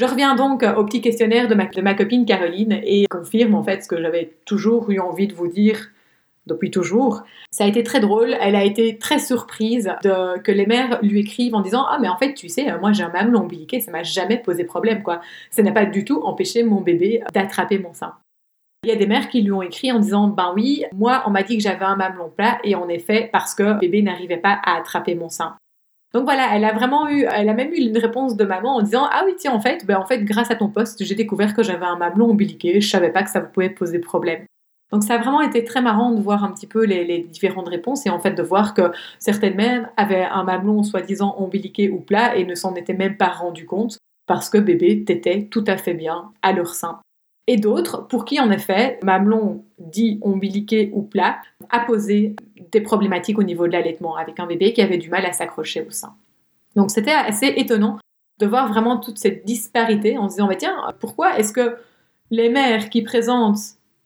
je 0.00 0.06
reviens 0.06 0.34
donc 0.34 0.62
au 0.62 0.82
petit 0.84 1.02
questionnaire 1.02 1.46
de 1.46 1.54
ma, 1.54 1.94
copine 1.94 2.24
Caroline 2.24 2.80
et 2.84 3.04
confirme 3.06 3.54
en 3.54 3.62
fait 3.62 3.82
ce 3.82 3.88
que 3.88 4.00
j'avais 4.00 4.32
toujours 4.46 4.90
eu 4.90 4.98
envie 4.98 5.26
de 5.26 5.34
vous 5.34 5.46
dire 5.46 5.90
depuis 6.46 6.70
toujours. 6.70 7.22
Ça 7.50 7.64
a 7.64 7.66
été 7.66 7.82
très 7.82 8.00
drôle, 8.00 8.34
elle 8.40 8.56
a 8.56 8.64
été 8.64 8.96
très 8.96 9.18
surprise 9.18 9.92
que 10.02 10.50
les 10.52 10.64
mères 10.64 11.00
lui 11.02 11.20
écrivent 11.20 11.54
en 11.54 11.60
disant 11.60 11.84
Ah, 11.86 11.98
mais 12.00 12.08
en 12.08 12.16
fait, 12.16 12.32
tu 12.32 12.48
sais, 12.48 12.66
moi 12.78 12.92
j'ai 12.92 13.02
un 13.02 13.10
mamelon 13.10 13.40
ombiliqué, 13.40 13.80
ça 13.80 13.90
m'a 13.90 14.02
jamais 14.02 14.38
posé 14.38 14.64
problème, 14.64 15.02
quoi. 15.02 15.20
Ça 15.50 15.62
n'a 15.62 15.70
pas 15.70 15.84
du 15.84 16.02
tout 16.02 16.22
empêché 16.22 16.62
mon 16.62 16.80
bébé 16.80 17.22
d'attraper 17.34 17.78
mon 17.78 17.92
sein. 17.92 18.14
Il 18.82 18.88
y 18.88 18.92
a 18.94 18.96
des 18.96 19.06
mères 19.06 19.28
qui 19.28 19.42
lui 19.42 19.52
ont 19.52 19.60
écrit 19.60 19.92
en 19.92 19.98
disant 19.98 20.28
Ben 20.28 20.54
oui, 20.56 20.86
moi 20.94 21.22
on 21.26 21.30
m'a 21.30 21.42
dit 21.42 21.58
que 21.58 21.62
j'avais 21.62 21.84
un 21.84 21.96
mamelon 21.96 22.30
plat 22.34 22.58
et 22.64 22.74
en 22.74 22.88
effet, 22.88 23.28
parce 23.30 23.54
que 23.54 23.78
bébé 23.78 24.00
n'arrivait 24.00 24.38
pas 24.38 24.58
à 24.64 24.78
attraper 24.78 25.14
mon 25.14 25.28
sein. 25.28 25.56
Donc 26.12 26.24
voilà, 26.24 26.48
elle 26.56 26.64
a 26.64 26.72
vraiment 26.72 27.08
eu, 27.08 27.24
elle 27.32 27.48
a 27.48 27.54
même 27.54 27.72
eu 27.72 27.76
une 27.76 27.98
réponse 27.98 28.36
de 28.36 28.44
maman 28.44 28.76
en 28.76 28.82
disant 28.82 29.06
ah 29.10 29.22
oui 29.26 29.34
tiens 29.38 29.52
en 29.52 29.60
fait, 29.60 29.86
ben 29.86 29.96
en 29.96 30.06
fait 30.06 30.24
grâce 30.24 30.50
à 30.50 30.56
ton 30.56 30.68
poste 30.68 31.04
j'ai 31.04 31.14
découvert 31.14 31.54
que 31.54 31.62
j'avais 31.62 31.86
un 31.86 31.96
mamelon 31.96 32.30
ombiliqué, 32.30 32.80
je 32.80 32.88
savais 32.88 33.10
pas 33.10 33.22
que 33.22 33.30
ça 33.30 33.40
pouvait 33.40 33.70
poser 33.70 34.00
problème. 34.00 34.44
Donc 34.92 35.04
ça 35.04 35.14
a 35.14 35.18
vraiment 35.18 35.40
été 35.40 35.62
très 35.62 35.80
marrant 35.80 36.10
de 36.10 36.20
voir 36.20 36.42
un 36.42 36.50
petit 36.50 36.66
peu 36.66 36.84
les, 36.84 37.20
différentes 37.20 37.68
réponses 37.68 38.06
et 38.06 38.10
en 38.10 38.18
fait 38.18 38.32
de 38.32 38.42
voir 38.42 38.74
que 38.74 38.90
certaines 39.20 39.54
mères 39.54 39.88
avaient 39.96 40.24
un 40.24 40.42
mamelon 40.42 40.82
soi-disant 40.82 41.36
ombiliqué 41.38 41.90
ou 41.90 42.00
plat 42.00 42.36
et 42.36 42.44
ne 42.44 42.56
s'en 42.56 42.74
étaient 42.74 42.94
même 42.94 43.16
pas 43.16 43.28
rendu 43.28 43.66
compte 43.66 43.98
parce 44.26 44.50
que 44.50 44.58
bébé 44.58 45.04
tétait 45.04 45.46
tout 45.48 45.64
à 45.68 45.76
fait 45.76 45.94
bien 45.94 46.32
à 46.42 46.52
leur 46.52 46.74
sein 46.74 47.00
et 47.46 47.56
d'autres 47.56 48.06
pour 48.06 48.24
qui, 48.24 48.40
en 48.40 48.50
effet, 48.50 48.98
mamelon 49.02 49.64
dit 49.78 50.18
ombiliqué 50.22 50.90
ou 50.92 51.02
plat 51.02 51.40
a 51.70 51.80
posé 51.80 52.36
des 52.70 52.80
problématiques 52.80 53.38
au 53.38 53.42
niveau 53.42 53.66
de 53.66 53.72
l'allaitement 53.72 54.16
avec 54.16 54.38
un 54.38 54.46
bébé 54.46 54.72
qui 54.72 54.82
avait 54.82 54.98
du 54.98 55.10
mal 55.10 55.26
à 55.26 55.32
s'accrocher 55.32 55.84
au 55.86 55.90
sein. 55.90 56.14
Donc 56.76 56.90
c'était 56.90 57.10
assez 57.10 57.52
étonnant 57.56 57.98
de 58.38 58.46
voir 58.46 58.68
vraiment 58.68 58.98
toute 58.98 59.18
cette 59.18 59.44
disparité 59.44 60.16
en 60.16 60.28
se 60.28 60.36
disant, 60.36 60.48
tiens, 60.56 60.76
pourquoi 60.98 61.38
est-ce 61.38 61.52
que 61.52 61.76
les 62.30 62.48
mères 62.48 62.88
qui 62.88 63.02
présentent 63.02 63.58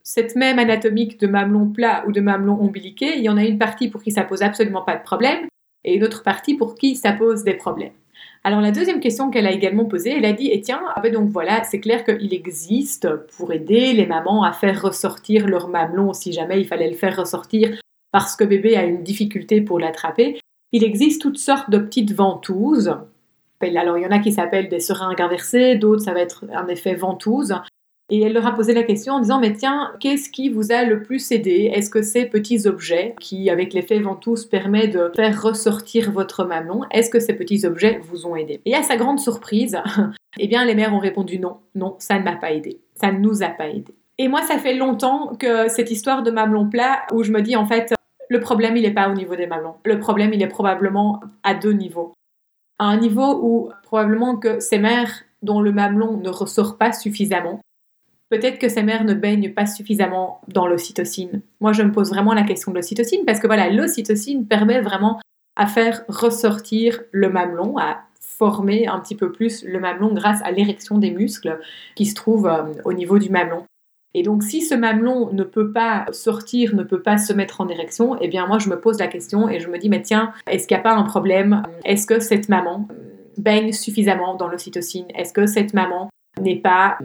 cette 0.03 0.37
même 0.37 0.59
anatomique 0.59 1.19
de 1.21 1.27
mamelon 1.27 1.71
plat 1.71 2.05
ou 2.07 2.13
de 2.13 2.21
mamelon 2.21 2.61
ombiliqué, 2.61 3.17
il 3.17 3.25
y 3.25 3.29
en 3.29 3.37
a 3.37 3.45
une 3.45 3.59
partie 3.59 3.89
pour 3.89 4.03
qui 4.03 4.11
ça 4.11 4.23
pose 4.23 4.43
absolument 4.43 4.83
pas 4.83 4.97
de 4.97 5.03
problème 5.03 5.47
et 5.85 5.95
une 5.95 6.05
autre 6.05 6.23
partie 6.23 6.55
pour 6.55 6.75
qui 6.75 6.97
ça 6.97 7.13
pose 7.13 7.43
des 7.43 7.55
problèmes? 7.55 7.93
Alors 8.47 8.61
la 8.61 8.73
deuxième 8.73 9.01
question 9.01 9.31
qu'elle 9.31 9.47
a 9.47 9.53
également 9.53 9.87
posée, 9.87 10.11
elle 10.11 10.27
a 10.27 10.35
dit, 10.35 10.49
et 10.49 10.59
eh 10.59 10.61
tiens, 10.61 10.83
ah 10.95 11.01
ben 11.01 11.11
donc 11.11 11.31
voilà, 11.31 11.65
c'est 11.65 11.81
clair 11.81 12.05
qu'il 12.05 12.35
existe 12.35 13.09
pour 13.39 13.55
aider 13.55 13.95
les 13.95 14.05
mamans 14.05 14.45
à 14.45 14.53
faire 14.53 14.83
ressortir 14.83 15.47
leur 15.49 15.69
mamelon 15.69 16.13
si 16.13 16.31
jamais 16.31 16.61
il 16.61 16.67
fallait 16.67 16.91
le 16.91 16.97
faire 16.97 17.17
ressortir 17.17 17.81
parce 18.13 18.37
que 18.37 18.45
bébé 18.45 18.77
a 18.77 18.85
une 18.85 19.03
difficulté 19.03 19.63
pour 19.63 19.81
l'attraper. 19.81 20.39
Il 20.73 20.85
existe 20.85 21.23
toutes 21.23 21.39
sortes 21.39 21.71
de 21.71 21.79
petites 21.79 22.13
ventouses. 22.13 22.95
Alors 23.61 23.97
il 23.97 24.05
y 24.05 24.07
en 24.07 24.11
a 24.11 24.19
qui 24.19 24.31
s'appellent 24.31 24.69
des 24.69 24.79
seringues 24.79 25.23
inversées, 25.23 25.77
d'autres 25.77 26.03
ça 26.03 26.13
va 26.13 26.21
être 26.21 26.45
un 26.53 26.69
effet 26.69 26.95
ventouse. 26.95 27.55
Et 28.11 28.21
elle 28.21 28.35
leur 28.35 28.47
a 28.47 28.53
posé 28.53 28.75
la 28.75 28.83
question 28.83 29.15
en 29.15 29.21
disant, 29.21 29.41
mais 29.41 29.55
tiens, 29.55 29.93
qu'est-ce 29.99 30.29
qui 30.29 30.51
vous 30.51 30.73
a 30.73 30.85
le 30.85 31.03
plus 31.03 31.33
aidé? 31.33 31.71
Est-ce 31.75 31.89
que 31.89 32.03
ces 32.03 32.27
petits 32.27 32.67
objets 32.67 33.15
qui, 33.19 33.49
avec 33.49 33.73
l'effet 33.73 33.99
ventouse, 33.99 34.45
permet 34.45 34.89
de 34.89 35.11
faire 35.17 35.43
ressortir 35.43 36.13
votre 36.13 36.45
mamelon, 36.45 36.83
est-ce 36.91 37.09
que 37.09 37.19
ces 37.19 37.33
petits 37.35 37.65
objets 37.65 38.01
vous 38.05 38.27
ont 38.27 38.37
aidé? 38.37 38.61
Et 38.67 38.75
à 38.75 38.83
sa 38.83 38.97
grande 38.97 39.21
surprise, 39.21 39.79
eh 40.39 40.47
bien, 40.49 40.67
les 40.67 40.75
mères 40.75 40.93
ont 40.93 40.99
répondu 40.99 41.39
non, 41.39 41.59
non, 41.75 41.97
ça 41.99 42.19
ne 42.19 42.25
m'a 42.25 42.37
pas 42.37 42.53
aidé, 42.53 42.81
ça 42.95 43.11
ne 43.11 43.19
nous 43.19 43.43
a 43.43 43.49
pas 43.49 43.69
aidé. 43.69 43.95
Et 44.19 44.29
moi, 44.29 44.43
ça 44.43 44.59
fait 44.59 44.75
longtemps 44.75 45.35
que 45.39 45.69
cette 45.69 45.91
histoire 45.91 46.23
de 46.23 46.31
mamelon 46.31 46.69
plat, 46.69 47.07
où 47.13 47.23
je 47.23 47.33
me 47.33 47.41
dis, 47.41 47.57
en 47.57 47.67
fait, 47.67 47.95
le 48.29 48.41
problème, 48.41 48.77
il 48.77 48.83
n'est 48.83 48.93
pas 48.93 49.09
au 49.09 49.15
niveau 49.15 49.35
des 49.35 49.47
mamelons. 49.47 49.77
Le 49.85 49.99
problème, 49.99 50.33
il 50.35 50.43
est 50.43 50.49
probablement 50.49 51.21
à 51.43 51.55
deux 51.55 51.73
niveaux. 51.73 52.13
À 52.79 52.85
un 52.87 52.99
niveau 52.99 53.41
où 53.43 53.71
probablement 53.83 54.37
que 54.37 54.61
ces 54.61 54.79
mères 54.79 55.23
dont 55.43 55.61
le 55.61 55.73
mamelon 55.73 56.17
ne 56.17 56.29
ressort 56.29 56.79
pas 56.79 56.93
suffisamment, 56.93 57.61
peut-être 58.35 58.59
que 58.59 58.69
ces 58.69 58.83
mères 58.83 59.05
ne 59.05 59.15
baignent 59.15 59.53
pas 59.53 59.67
suffisamment 59.67 60.41
dans 60.49 60.67
l'ocytocine. 60.67 61.41
Moi, 61.61 61.73
je 61.73 61.83
me 61.83 61.93
pose 61.93 62.11
vraiment 62.11 62.35
la 62.35 62.43
question 62.43 62.73
de 62.73 62.77
l'ocytocine 62.77 63.25
parce 63.25 63.39
que 63.39 63.47
voilà, 63.47 63.71
l'ocytocine 63.71 64.47
permet 64.47 64.81
vraiment 64.81 65.21
à 65.57 65.69
faire 65.69 66.03
ressortir 66.09 67.03
le 67.13 67.31
mamelon, 67.31 67.79
à 67.79 67.99
former 68.21 68.89
un 68.89 68.99
petit 68.99 69.15
peu 69.15 69.31
plus 69.31 69.65
le 69.65 69.79
mamelon 69.79 70.13
grâce 70.13 70.43
à 70.43 70.51
l'érection 70.51 70.99
des 70.99 71.13
muscles 71.13 71.61
qui 71.95 72.07
se 72.07 72.15
trouvent 72.17 72.49
euh, 72.49 72.65
au 72.85 72.93
niveau 72.93 73.21
du 73.21 73.31
mamelon. 73.31 73.65
Et 74.15 74.25
donc, 74.25 74.43
si 74.43 74.63
ce 74.63 74.75
mamelon 74.75 75.33
ne 75.33 75.45
peut 75.45 75.73
pas 75.73 76.07
sortir, 76.11 76.75
ne 76.75 76.83
peut 76.83 77.03
pas 77.03 77.19
se 77.19 77.33
mettre 77.33 77.61
en 77.61 77.69
érection, 77.69 78.17
eh 78.21 78.29
bien, 78.29 78.47
moi, 78.47 78.59
je 78.59 78.69
me 78.69 78.81
pose 78.81 78.99
la 78.99 79.07
question 79.07 79.49
et 79.49 79.61
je 79.61 79.69
me 79.69 79.79
dis, 79.79 79.89
mais 79.89 80.03
tiens, 80.03 80.33
est-ce 80.49 80.67
qu'il 80.67 80.77
n'y 80.77 80.81
a 80.81 80.85
pas 80.85 80.95
un 80.95 81.05
problème? 81.05 81.63
Est-ce 81.85 82.07
que 82.07 82.21
cette 82.21 82.49
maman 82.49 82.89
baigne 83.37 83.73
suffisamment 83.73 84.35
dans 84.35 84.49
l'ocytocine? 84.49 85.07
Est-ce 85.15 85.33
que 85.33 85.47
cette 85.47 85.75
maman 85.75 86.11
n'est 86.41 86.61
pas 86.61 86.99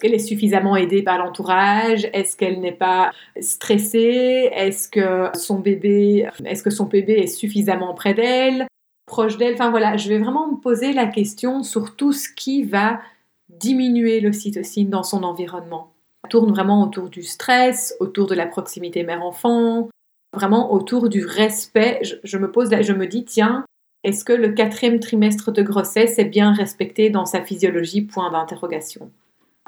qu'elle 0.00 0.14
est 0.14 0.18
suffisamment 0.18 0.76
aidée 0.76 1.02
par 1.02 1.18
l'entourage? 1.18 2.08
Est-ce 2.12 2.36
qu'elle 2.36 2.60
n'est 2.60 2.72
pas 2.72 3.12
stressée? 3.40 4.50
Est-ce 4.52 4.88
que 4.88 5.30
son 5.38 5.58
bébé, 5.58 6.28
est 6.44 7.26
suffisamment 7.26 7.94
près 7.94 8.14
d'elle, 8.14 8.66
proche 9.06 9.36
d'elle? 9.38 9.54
Enfin 9.54 9.70
voilà, 9.70 9.96
je 9.96 10.08
vais 10.08 10.18
vraiment 10.18 10.50
me 10.50 10.56
poser 10.56 10.92
la 10.92 11.06
question 11.06 11.62
sur 11.62 11.96
tout 11.96 12.12
ce 12.12 12.28
qui 12.28 12.64
va 12.64 13.00
diminuer 13.48 14.20
l'ocytocine 14.20 14.90
dans 14.90 15.02
son 15.02 15.22
environnement. 15.22 15.92
Ça 16.24 16.28
tourne 16.28 16.50
vraiment 16.50 16.82
autour 16.82 17.08
du 17.08 17.22
stress, 17.22 17.94
autour 18.00 18.26
de 18.26 18.34
la 18.34 18.46
proximité 18.46 19.02
mère-enfant, 19.04 19.88
vraiment 20.34 20.72
autour 20.72 21.08
du 21.08 21.24
respect. 21.24 22.00
Je, 22.24 22.38
me 22.38 22.50
pose, 22.50 22.70
je 22.82 22.92
me 22.92 23.06
dis 23.06 23.24
tiens, 23.24 23.64
est-ce 24.04 24.24
que 24.24 24.32
le 24.32 24.50
quatrième 24.52 25.00
trimestre 25.00 25.52
de 25.52 25.62
grossesse 25.62 26.18
est 26.18 26.24
bien 26.26 26.52
respecté 26.52 27.10
dans 27.10 27.26
sa 27.26 27.42
physiologie? 27.42 28.02
Point 28.02 28.30
d'interrogation 28.30 29.10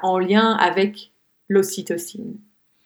en 0.01 0.17
lien 0.19 0.53
avec 0.53 1.11
l'ocytocine 1.47 2.37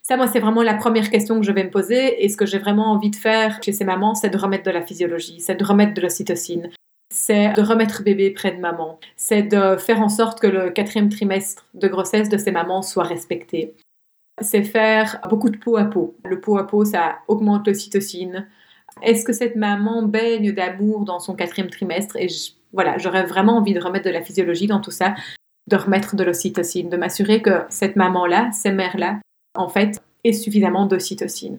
Ça, 0.02 0.16
moi, 0.16 0.26
c'est 0.26 0.40
vraiment 0.40 0.62
la 0.62 0.74
première 0.74 1.10
question 1.10 1.38
que 1.38 1.46
je 1.46 1.52
vais 1.52 1.64
me 1.64 1.70
poser. 1.70 2.24
Et 2.24 2.28
ce 2.28 2.36
que 2.36 2.46
j'ai 2.46 2.58
vraiment 2.58 2.92
envie 2.92 3.10
de 3.10 3.16
faire 3.16 3.60
chez 3.62 3.72
ces 3.72 3.84
mamans, 3.84 4.14
c'est 4.14 4.30
de 4.30 4.38
remettre 4.38 4.64
de 4.64 4.70
la 4.70 4.82
physiologie, 4.82 5.40
c'est 5.40 5.56
de 5.56 5.64
remettre 5.64 5.94
de 5.94 6.00
l'ocytocine, 6.00 6.70
c'est 7.12 7.52
de 7.52 7.62
remettre 7.62 8.02
bébé 8.02 8.30
près 8.30 8.52
de 8.52 8.60
maman, 8.60 8.98
c'est 9.16 9.42
de 9.42 9.76
faire 9.76 10.00
en 10.00 10.08
sorte 10.08 10.40
que 10.40 10.46
le 10.46 10.70
quatrième 10.70 11.08
trimestre 11.08 11.66
de 11.74 11.88
grossesse 11.88 12.28
de 12.28 12.38
ces 12.38 12.50
mamans 12.50 12.82
soit 12.82 13.04
respecté. 13.04 13.74
C'est 14.40 14.64
faire 14.64 15.20
beaucoup 15.30 15.48
de 15.48 15.56
peau 15.56 15.76
à 15.76 15.84
peau. 15.84 16.16
Le 16.24 16.40
peau 16.40 16.58
à 16.58 16.66
peau, 16.66 16.84
ça 16.84 17.18
augmente 17.28 17.68
l'ocytocine. 17.68 18.48
Est-ce 19.02 19.24
que 19.24 19.32
cette 19.32 19.54
maman 19.54 20.02
baigne 20.02 20.52
d'amour 20.52 21.04
dans 21.04 21.20
son 21.20 21.34
quatrième 21.34 21.70
trimestre? 21.70 22.16
Et 22.16 22.26
voilà, 22.72 22.98
j'aurais 22.98 23.24
vraiment 23.24 23.58
envie 23.58 23.74
de 23.74 23.80
remettre 23.80 24.06
de 24.06 24.10
la 24.10 24.22
physiologie 24.22 24.66
dans 24.66 24.80
tout 24.80 24.90
ça 24.90 25.14
de 25.66 25.76
remettre 25.76 26.16
de 26.16 26.24
l'ocytocine, 26.24 26.90
de 26.90 26.96
m'assurer 26.96 27.42
que 27.42 27.62
cette 27.68 27.96
maman-là, 27.96 28.50
cette 28.52 28.74
mère-là, 28.74 29.20
en 29.54 29.68
fait, 29.68 30.00
ait 30.24 30.32
suffisamment 30.32 30.86
d'ocytocine. 30.86 31.58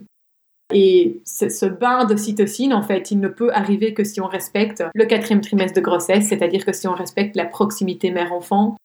Et 0.74 1.22
ce, 1.26 1.66
bain 1.66 2.06
d'ocytocine, 2.06 2.74
en 2.74 2.82
fait, 2.82 3.12
il 3.12 3.20
ne 3.20 3.28
peut 3.28 3.52
arriver 3.54 3.94
que 3.94 4.04
si 4.04 4.20
on 4.20 4.28
respecte 4.28 4.84
le 4.94 5.06
quatrième 5.06 5.42
trimestre 5.42 5.76
de 5.76 5.82
grossesse, 5.82 6.28
c'est-à-dire 6.28 6.66
que 6.66 6.74
si 6.74 6.88
on 6.88 6.94
respecte 6.94 7.36
la 7.36 7.46
proximité 7.46 8.12
mère-enfant, 8.12 8.76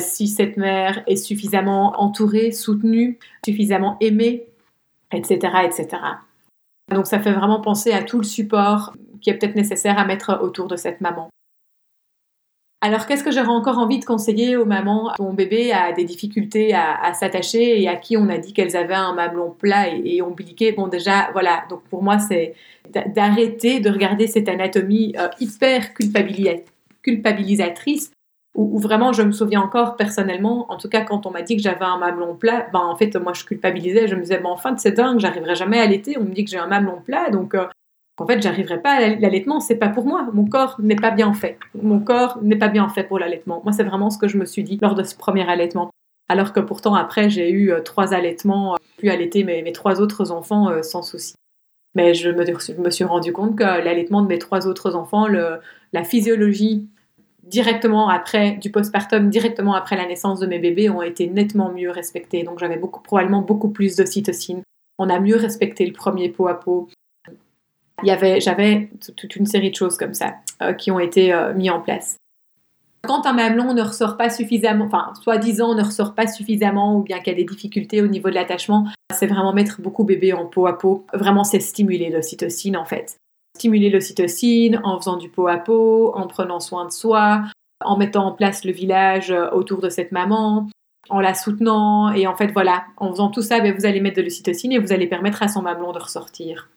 si 0.00 0.28
cette 0.28 0.56
mère 0.56 1.02
est 1.06 1.16
suffisamment 1.16 2.00
entourée, 2.00 2.52
soutenue, 2.52 3.18
suffisamment 3.44 3.96
aimée, 4.00 4.46
etc., 5.12 5.38
etc. 5.64 5.88
Donc 6.92 7.06
ça 7.06 7.18
fait 7.18 7.32
vraiment 7.32 7.60
penser 7.60 7.92
à 7.92 8.02
tout 8.02 8.18
le 8.18 8.24
support 8.24 8.92
qui 9.20 9.30
est 9.30 9.38
peut-être 9.38 9.56
nécessaire 9.56 9.98
à 9.98 10.04
mettre 10.04 10.40
autour 10.42 10.68
de 10.68 10.76
cette 10.76 11.00
maman. 11.00 11.30
Alors, 12.84 13.06
qu'est-ce 13.06 13.24
que 13.24 13.30
j'aurais 13.30 13.48
encore 13.48 13.78
envie 13.78 13.98
de 13.98 14.04
conseiller 14.04 14.58
aux 14.58 14.66
mamans 14.66 15.10
dont 15.16 15.32
bébé 15.32 15.72
a 15.72 15.92
des 15.92 16.04
difficultés 16.04 16.74
à, 16.74 17.14
s'attacher 17.14 17.80
et 17.80 17.88
à 17.88 17.96
qui 17.96 18.18
on 18.18 18.28
a 18.28 18.36
dit 18.36 18.52
qu'elles 18.52 18.76
avaient 18.76 18.92
un 18.92 19.14
mamelon 19.14 19.52
plat 19.52 19.88
et, 19.88 20.20
ombiliqué? 20.20 20.72
Bon, 20.72 20.86
déjà, 20.86 21.30
voilà. 21.32 21.64
Donc, 21.70 21.82
pour 21.84 22.02
moi, 22.02 22.18
c'est 22.18 22.52
d'arrêter 23.06 23.80
de 23.80 23.88
regarder 23.88 24.26
cette 24.26 24.50
anatomie 24.50 25.14
euh, 25.18 25.28
hyper 25.40 25.94
culpabilisatrice 25.94 28.12
où, 28.54 28.78
vraiment, 28.78 29.14
je 29.14 29.22
me 29.22 29.32
souviens 29.32 29.62
encore 29.62 29.96
personnellement, 29.96 30.70
en 30.70 30.76
tout 30.76 30.90
cas, 30.90 31.00
quand 31.00 31.24
on 31.24 31.30
m'a 31.30 31.40
dit 31.40 31.56
que 31.56 31.62
j'avais 31.62 31.86
un 31.86 31.96
mamelon 31.96 32.36
plat, 32.36 32.66
ben, 32.70 32.80
en 32.80 32.96
fait, 32.96 33.16
moi, 33.16 33.32
je 33.32 33.44
culpabilisais. 33.44 34.08
Je 34.08 34.14
me 34.14 34.20
disais, 34.20 34.40
ben, 34.40 34.50
enfin, 34.50 34.76
c'est 34.76 34.92
dingue, 34.92 35.20
j'arriverai 35.20 35.54
jamais 35.54 35.80
à 35.80 35.86
l'été. 35.86 36.18
On 36.18 36.24
me 36.24 36.34
dit 36.34 36.44
que 36.44 36.50
j'ai 36.50 36.58
un 36.58 36.66
mamelon 36.66 37.00
plat, 37.00 37.30
donc. 37.30 37.54
Euh, 37.54 37.64
en 38.18 38.26
fait, 38.26 38.40
j'arriverai 38.40 38.80
pas 38.80 38.92
à 38.92 39.08
l'allaitement, 39.08 39.58
c'est 39.60 39.76
pas 39.76 39.88
pour 39.88 40.04
moi. 40.04 40.28
Mon 40.32 40.46
corps 40.46 40.76
n'est 40.80 40.96
pas 40.96 41.10
bien 41.10 41.32
fait. 41.32 41.58
Mon 41.74 41.98
corps 41.98 42.38
n'est 42.42 42.56
pas 42.56 42.68
bien 42.68 42.88
fait 42.88 43.02
pour 43.02 43.18
l'allaitement. 43.18 43.60
Moi, 43.64 43.72
c'est 43.72 43.82
vraiment 43.82 44.10
ce 44.10 44.18
que 44.18 44.28
je 44.28 44.38
me 44.38 44.44
suis 44.44 44.62
dit 44.62 44.78
lors 44.80 44.94
de 44.94 45.02
ce 45.02 45.16
premier 45.16 45.48
allaitement. 45.48 45.90
Alors 46.28 46.52
que 46.52 46.60
pourtant, 46.60 46.94
après, 46.94 47.28
j'ai 47.28 47.50
eu 47.50 47.72
euh, 47.72 47.80
trois 47.80 48.14
allaitements, 48.14 48.74
euh, 48.74 48.76
pu 48.98 49.10
allaiter 49.10 49.42
mes, 49.42 49.62
mes 49.62 49.72
trois 49.72 50.00
autres 50.00 50.30
enfants 50.30 50.70
euh, 50.70 50.82
sans 50.82 51.02
souci. 51.02 51.34
Mais 51.96 52.14
je 52.14 52.30
me, 52.30 52.90
suis 52.90 53.04
rendu 53.04 53.32
compte 53.32 53.56
que 53.56 53.62
l'allaitement 53.62 54.22
de 54.22 54.28
mes 54.28 54.38
trois 54.38 54.66
autres 54.66 54.96
enfants, 54.96 55.28
la 55.28 56.04
physiologie 56.04 56.88
directement 57.44 58.08
après 58.08 58.52
du 58.52 58.72
postpartum, 58.72 59.30
directement 59.30 59.74
après 59.74 59.96
la 59.96 60.06
naissance 60.06 60.40
de 60.40 60.46
mes 60.46 60.58
bébés, 60.58 60.90
ont 60.90 61.02
été 61.02 61.28
nettement 61.28 61.70
mieux 61.70 61.90
respectés. 61.90 62.42
Donc 62.42 62.58
j'avais 62.58 62.80
probablement 63.04 63.42
beaucoup 63.42 63.68
plus 63.68 63.94
d'ocytocine. 63.94 64.64
On 64.98 65.08
a 65.08 65.20
mieux 65.20 65.36
respecté 65.36 65.86
le 65.86 65.92
premier 65.92 66.30
pot 66.30 66.48
à 66.48 66.54
pot 66.54 66.88
y 68.06 68.10
avait, 68.10 68.40
j'avais 68.40 68.90
toute 69.16 69.36
une 69.36 69.46
série 69.46 69.70
de 69.70 69.76
choses 69.76 69.96
comme 69.96 70.14
ça 70.14 70.34
euh, 70.62 70.72
qui 70.72 70.90
ont 70.90 70.98
été 70.98 71.32
euh, 71.32 71.54
mis 71.54 71.70
en 71.70 71.80
place. 71.80 72.16
Quand 73.06 73.26
un 73.26 73.34
mamelon 73.34 73.74
ne 73.74 73.82
ressort 73.82 74.16
pas 74.16 74.30
suffisamment, 74.30 74.86
enfin, 74.86 75.12
soi-disant 75.22 75.74
ne 75.74 75.82
ressort 75.82 76.14
pas 76.14 76.26
suffisamment 76.26 76.96
ou 76.96 77.02
bien 77.02 77.18
qu'il 77.18 77.28
y 77.28 77.36
a 77.36 77.38
des 77.38 77.44
difficultés 77.44 78.00
au 78.00 78.06
niveau 78.06 78.30
de 78.30 78.34
l'attachement, 78.34 78.86
c'est 79.12 79.26
vraiment 79.26 79.52
mettre 79.52 79.82
beaucoup 79.82 80.04
bébé 80.04 80.32
en 80.32 80.46
peau 80.46 80.66
à 80.66 80.78
peau. 80.78 81.04
Vraiment, 81.12 81.44
c'est 81.44 81.60
stimuler 81.60 82.08
l'ocytocine 82.08 82.76
en 82.76 82.86
fait. 82.86 83.18
Stimuler 83.56 83.90
l'ocytocine 83.90 84.80
en 84.84 84.98
faisant 84.98 85.16
du 85.16 85.28
peau 85.28 85.48
à 85.48 85.58
peau, 85.58 86.12
en 86.14 86.26
prenant 86.26 86.60
soin 86.60 86.86
de 86.86 86.90
soi, 86.90 87.42
en 87.84 87.96
mettant 87.98 88.26
en 88.26 88.32
place 88.32 88.64
le 88.64 88.72
village 88.72 89.30
euh, 89.30 89.50
autour 89.50 89.80
de 89.82 89.90
cette 89.90 90.10
maman, 90.10 90.68
en 91.10 91.20
la 91.20 91.34
soutenant. 91.34 92.10
Et 92.12 92.26
en 92.26 92.34
fait, 92.34 92.52
voilà, 92.52 92.84
en 92.96 93.10
faisant 93.10 93.28
tout 93.28 93.42
ça, 93.42 93.60
ben, 93.60 93.74
vous 93.74 93.84
allez 93.84 94.00
mettre 94.00 94.16
de 94.16 94.22
l'ocytocine 94.22 94.72
et 94.72 94.78
vous 94.78 94.92
allez 94.92 95.06
permettre 95.06 95.42
à 95.42 95.48
son 95.48 95.60
mamelon 95.60 95.92
de 95.92 95.98
ressortir 95.98 96.68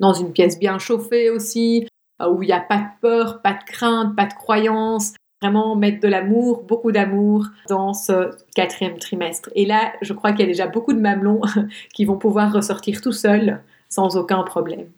dans 0.00 0.12
une 0.12 0.32
pièce 0.32 0.58
bien 0.58 0.78
chauffée 0.78 1.30
aussi, 1.30 1.86
euh, 2.20 2.30
où 2.30 2.42
il 2.42 2.46
n'y 2.46 2.52
a 2.52 2.60
pas 2.60 2.78
de 2.78 3.00
peur, 3.00 3.40
pas 3.42 3.52
de 3.52 3.64
crainte, 3.64 4.16
pas 4.16 4.26
de 4.26 4.34
croyance. 4.34 5.14
Vraiment 5.42 5.74
mettre 5.74 6.00
de 6.00 6.08
l'amour, 6.08 6.64
beaucoup 6.64 6.92
d'amour 6.92 7.46
dans 7.68 7.94
ce 7.94 8.30
quatrième 8.54 8.98
trimestre. 8.98 9.48
Et 9.54 9.64
là, 9.64 9.94
je 10.02 10.12
crois 10.12 10.32
qu'il 10.32 10.40
y 10.40 10.44
a 10.44 10.46
déjà 10.46 10.66
beaucoup 10.66 10.92
de 10.92 11.00
mamelons 11.00 11.40
qui 11.94 12.04
vont 12.04 12.18
pouvoir 12.18 12.52
ressortir 12.52 13.00
tout 13.00 13.12
seuls 13.12 13.62
sans 13.88 14.18
aucun 14.18 14.42
problème. 14.42 14.88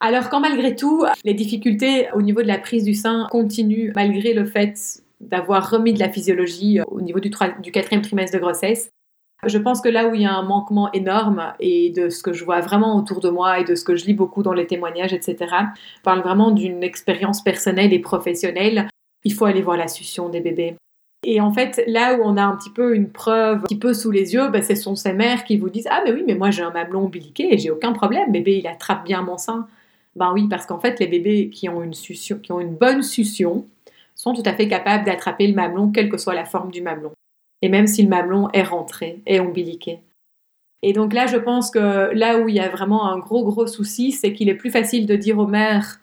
Alors 0.00 0.28
quand 0.28 0.40
malgré 0.40 0.74
tout, 0.74 1.04
les 1.24 1.34
difficultés 1.34 2.08
au 2.14 2.22
niveau 2.22 2.42
de 2.42 2.48
la 2.48 2.58
prise 2.58 2.82
du 2.82 2.94
sein 2.94 3.28
continuent 3.30 3.92
malgré 3.94 4.34
le 4.34 4.44
fait 4.44 4.74
d'avoir 5.20 5.70
remis 5.70 5.92
de 5.92 6.00
la 6.00 6.08
physiologie 6.08 6.80
euh, 6.80 6.84
au 6.88 7.00
niveau 7.00 7.20
du, 7.20 7.30
du 7.62 7.70
quatrième 7.70 8.02
trimestre 8.02 8.36
de 8.36 8.42
grossesse, 8.42 8.90
je 9.46 9.58
pense 9.58 9.80
que 9.80 9.88
là 9.88 10.08
où 10.08 10.14
il 10.14 10.22
y 10.22 10.26
a 10.26 10.34
un 10.34 10.42
manquement 10.42 10.92
énorme 10.92 11.52
et 11.58 11.90
de 11.90 12.08
ce 12.08 12.22
que 12.22 12.32
je 12.32 12.44
vois 12.44 12.60
vraiment 12.60 12.96
autour 12.96 13.20
de 13.20 13.28
moi 13.28 13.58
et 13.58 13.64
de 13.64 13.74
ce 13.74 13.84
que 13.84 13.96
je 13.96 14.06
lis 14.06 14.14
beaucoup 14.14 14.42
dans 14.42 14.52
les 14.52 14.66
témoignages, 14.66 15.12
etc., 15.12 15.36
parle 16.02 16.20
vraiment 16.20 16.50
d'une 16.50 16.82
expérience 16.82 17.42
personnelle 17.42 17.92
et 17.92 17.98
professionnelle 17.98 18.88
il 19.24 19.32
faut 19.32 19.44
aller 19.44 19.62
voir 19.62 19.76
la 19.76 19.88
succion 19.88 20.28
des 20.28 20.40
bébés. 20.40 20.76
Et 21.24 21.40
en 21.40 21.52
fait, 21.52 21.82
là 21.86 22.16
où 22.16 22.22
on 22.24 22.36
a 22.36 22.42
un 22.42 22.56
petit 22.56 22.70
peu 22.70 22.96
une 22.96 23.08
preuve 23.08 23.58
un 23.58 23.62
petit 23.62 23.78
peu 23.78 23.94
sous 23.94 24.10
les 24.10 24.34
yeux, 24.34 24.48
ben, 24.48 24.62
ce 24.62 24.74
sont 24.74 24.96
ces 24.96 25.12
mères 25.12 25.44
qui 25.44 25.56
vous 25.56 25.70
disent 25.70 25.86
Ah, 25.90 26.02
mais 26.04 26.12
oui, 26.12 26.24
mais 26.26 26.34
moi 26.34 26.50
j'ai 26.50 26.62
un 26.62 26.70
mamelon 26.70 27.04
ombiliqué 27.04 27.54
et 27.54 27.58
j'ai 27.58 27.70
aucun 27.70 27.92
problème, 27.92 28.32
bébé 28.32 28.58
il 28.58 28.66
attrape 28.66 29.04
bien 29.04 29.22
mon 29.22 29.38
sein. 29.38 29.68
Ben 30.16 30.32
oui, 30.34 30.48
parce 30.48 30.66
qu'en 30.66 30.80
fait, 30.80 30.98
les 30.98 31.06
bébés 31.06 31.48
qui 31.50 31.68
ont 31.68 31.82
une, 31.82 31.92
qui 31.92 32.52
ont 32.52 32.60
une 32.60 32.74
bonne 32.74 33.02
succion 33.02 33.66
sont 34.14 34.34
tout 34.34 34.42
à 34.44 34.52
fait 34.52 34.68
capables 34.68 35.04
d'attraper 35.04 35.46
le 35.46 35.54
mamelon, 35.54 35.90
quelle 35.90 36.10
que 36.10 36.18
soit 36.18 36.34
la 36.34 36.44
forme 36.44 36.70
du 36.70 36.82
mamelon. 36.82 37.12
Et 37.62 37.68
même 37.68 37.86
si 37.86 38.02
le 38.02 38.08
mamelon 38.08 38.48
est 38.52 38.64
rentré, 38.64 39.22
est 39.26 39.40
ombiliqué. 39.40 40.00
Et 40.82 40.92
donc 40.92 41.12
là, 41.12 41.26
je 41.26 41.36
pense 41.36 41.70
que 41.70 42.12
là 42.12 42.38
où 42.38 42.48
il 42.48 42.56
y 42.56 42.60
a 42.60 42.68
vraiment 42.68 43.08
un 43.08 43.18
gros, 43.18 43.44
gros 43.44 43.68
souci, 43.68 44.12
c'est 44.12 44.32
qu'il 44.32 44.48
est 44.48 44.54
plus 44.54 44.70
facile 44.70 45.06
de 45.06 45.14
dire 45.14 45.38
aux 45.38 45.46
mères 45.46 46.00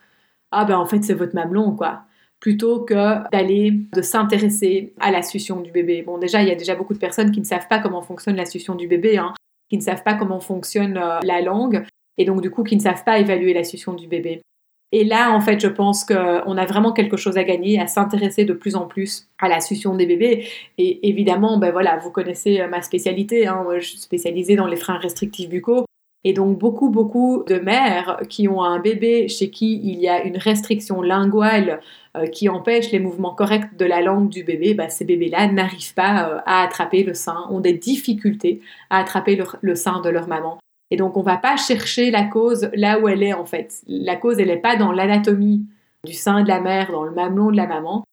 Ah 0.51 0.66
ben 0.66 0.78
en 0.78 0.86
fait, 0.86 1.04
c'est 1.04 1.13
votre 1.13 1.36
mamelon, 1.36 1.75
quoi 1.75 2.04
plutôt 2.39 2.82
que 2.86 3.30
d'aller 3.32 3.72
de 3.94 4.01
s'intéresser 4.01 4.94
à 5.00 5.12
la 5.12 5.22
succion 5.22 5.60
du 5.60 5.72
bébé. 5.72 6.01
Bon, 6.01 6.18
déjà, 6.18 6.42
il 6.42 6.48
y 6.48 6.51
a 6.51 6.56
déjà 6.56 6.75
beaucoup 6.75 6.94
de 6.94 7.00
personnes 7.00 7.32
qui 7.32 7.39
ne 7.39 7.46
savent 7.46 7.68
pas 7.68 7.80
comment 7.80 8.01
fonctionne 8.01 8.36
la 8.36 8.46
succion 8.46 8.75
du 8.75 8.88
bébé, 8.88 9.18
hein, 9.18 9.34
qui 9.70 9.78
ne 9.78 9.82
savent 9.82 10.04
pas 10.04 10.16
comment 10.16 10.39
fonctionne 10.39 10.98
euh, 10.98 11.20
la 11.24 11.42
langue, 11.42 11.86
et 12.18 12.25
donc 12.25 12.42
du 12.42 12.50
coup 12.50 12.63
qui 12.63 12.75
ne 12.75 12.82
savent 12.82 13.04
pas 13.04 13.20
évaluer 13.20 13.54
la 13.54 13.63
succion 13.63 13.94
du 13.94 14.08
bébé. 14.08 14.42
Et 14.91 15.03
là, 15.03 15.34
en 15.34 15.39
fait, 15.39 15.60
je 15.60 15.67
pense 15.67 16.03
qu'on 16.03 16.58
a 16.58 16.65
vraiment 16.65 16.93
quelque 16.93 17.17
chose 17.17 17.38
à 17.38 17.43
gagner, 17.43 17.79
à 17.79 17.88
s'intéresser 17.88 18.46
de 18.46 18.53
plus 18.53 18.75
en 18.75 18.88
plus 18.88 19.27
à 19.38 19.48
la 19.48 19.62
succion 19.62 19.96
des 19.96 20.08
bébés. 20.08 20.48
Et 20.77 21.08
évidemment, 21.10 21.58
ben 21.60 21.72
voilà, 21.72 21.98
vous 21.98 22.12
connaissez 22.12 22.60
euh, 22.60 22.67
ma 22.67 22.81
spécialité, 22.81 23.48
hein, 23.48 23.65
je 23.77 23.86
suis 23.86 24.00
spécialisée 24.00 24.55
dans 24.55 24.67
les 24.67 24.77
freins 24.77 24.98
restrictifs 24.98 25.50
buccaux. 25.50 25.86
Et 26.25 26.34
donc 26.34 26.58
beaucoup, 26.58 26.89
beaucoup 26.89 27.46
de 27.48 27.60
mères 27.60 28.22
qui 28.27 28.50
ont 28.50 28.62
un 28.62 28.79
bébé 28.79 29.29
chez 29.29 29.50
qui 29.50 29.79
il 29.81 30.00
y 30.00 30.10
a 30.10 30.24
une 30.24 30.38
restriction 30.38 31.01
linguale 31.01 31.79
euh, 32.17 32.25
qui 32.27 32.50
empêche 32.50 32.91
les 32.91 33.00
mouvements 33.00 33.34
corrects 33.34 33.77
de 33.77 33.86
la 33.86 34.01
langue 34.01 34.27
du 34.27 34.43
bébé, 34.43 34.74
bah, 34.74 34.89
ces 34.89 35.05
bébés-là 35.05 35.48
n'arrivent 35.48 35.93
pas 35.93 36.29
euh, 36.29 36.39
à 36.46 36.63
attraper 36.63 37.03
le 37.03 37.13
sein, 37.13 37.46
ont 37.51 37.62
des 37.62 37.74
difficultés 37.74 38.62
à 38.89 38.98
attraper 39.00 39.39
le, 39.62 39.75
sein 39.75 40.01
de 40.01 40.10
leur 40.10 40.27
maman. 40.27 40.60
Et 40.91 40.98
donc 40.98 41.15
on 41.17 41.22
ne 41.22 41.25
va 41.25 41.38
pas 41.38 41.55
chercher 41.58 42.12
la 42.12 42.24
cause 42.24 42.69
là 42.74 43.00
où 43.00 43.08
elle 43.08 43.24
est 43.24 43.34
en 43.34 43.46
fait. 43.46 43.81
La 43.88 44.15
cause, 44.15 44.39
elle 44.39 44.48
n'est 44.48 44.58
pas 44.58 44.75
dans 44.75 44.91
l'anatomie 44.91 45.65
du 46.05 46.13
sein 46.13 46.43
de 46.43 46.48
la 46.48 46.62
mère, 46.62 46.91
dans 46.91 47.03
le 47.03 47.12
mamelon 47.12 47.51
de 47.51 47.58
la 47.58 47.67
maman. 47.67 48.03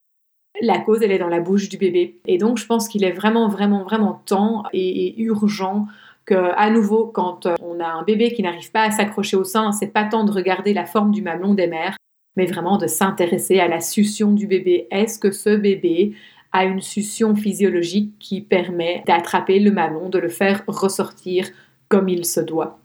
La 0.61 0.79
cause, 0.79 1.03
elle 1.03 1.13
est 1.13 1.19
dans 1.19 1.29
la 1.29 1.41
bouche 1.41 1.69
du 1.69 1.79
bébé. 1.79 2.19
Et 2.27 2.39
donc 2.39 2.59
je 2.59 2.67
pense 2.67 2.89
qu'il 2.89 3.05
est 3.05 3.13
vraiment, 3.13 3.49
vraiment, 3.49 3.83
vraiment 3.85 4.23
temps 4.27 4.65
et, 4.73 5.19
urgent 5.21 5.87
que, 6.25 6.35
à 6.35 6.71
nouveau, 6.71 7.07
quand 7.07 7.47
euh, 7.47 7.55
on 7.63 7.79
a 7.79 7.87
un 7.87 8.03
bébé 8.03 8.33
qui 8.33 8.43
n'arrive 8.43 8.73
pas 8.73 8.83
à 8.83 8.91
s'accrocher 8.91 9.37
au 9.37 9.45
sein, 9.45 9.71
c'est 9.71 9.93
pas 9.93 10.05
tant 10.05 10.25
de 10.25 10.33
regarder 10.33 10.75
la 10.75 10.85
forme 10.85 11.13
du 11.13 11.23
mamelon 11.23 11.55
des 11.55 11.69
mères, 11.69 11.97
mais 12.37 12.47
vraiment 12.47 12.79
de 12.79 12.89
s'intéresser 12.89 13.61
à 13.61 13.69
la 13.69 13.81
succion 13.81 14.33
du 14.33 14.49
bébé. 14.49 14.89
Est-ce 14.91 15.21
que 15.21 15.31
ce 15.31 15.57
bébé 15.57 16.15
a 16.53 16.65
une 16.65 16.81
succion 16.81 17.37
physiologique 17.37 18.15
qui 18.19 18.41
permet 18.41 19.05
d'attraper 19.07 19.61
le 19.61 19.71
mamelon, 19.71 20.09
de 20.09 20.19
le 20.19 20.29
faire 20.29 20.65
ressortir 20.67 21.47
comme 21.89 22.09
il 22.09 22.25
se 22.25 22.41
doit 22.41 22.79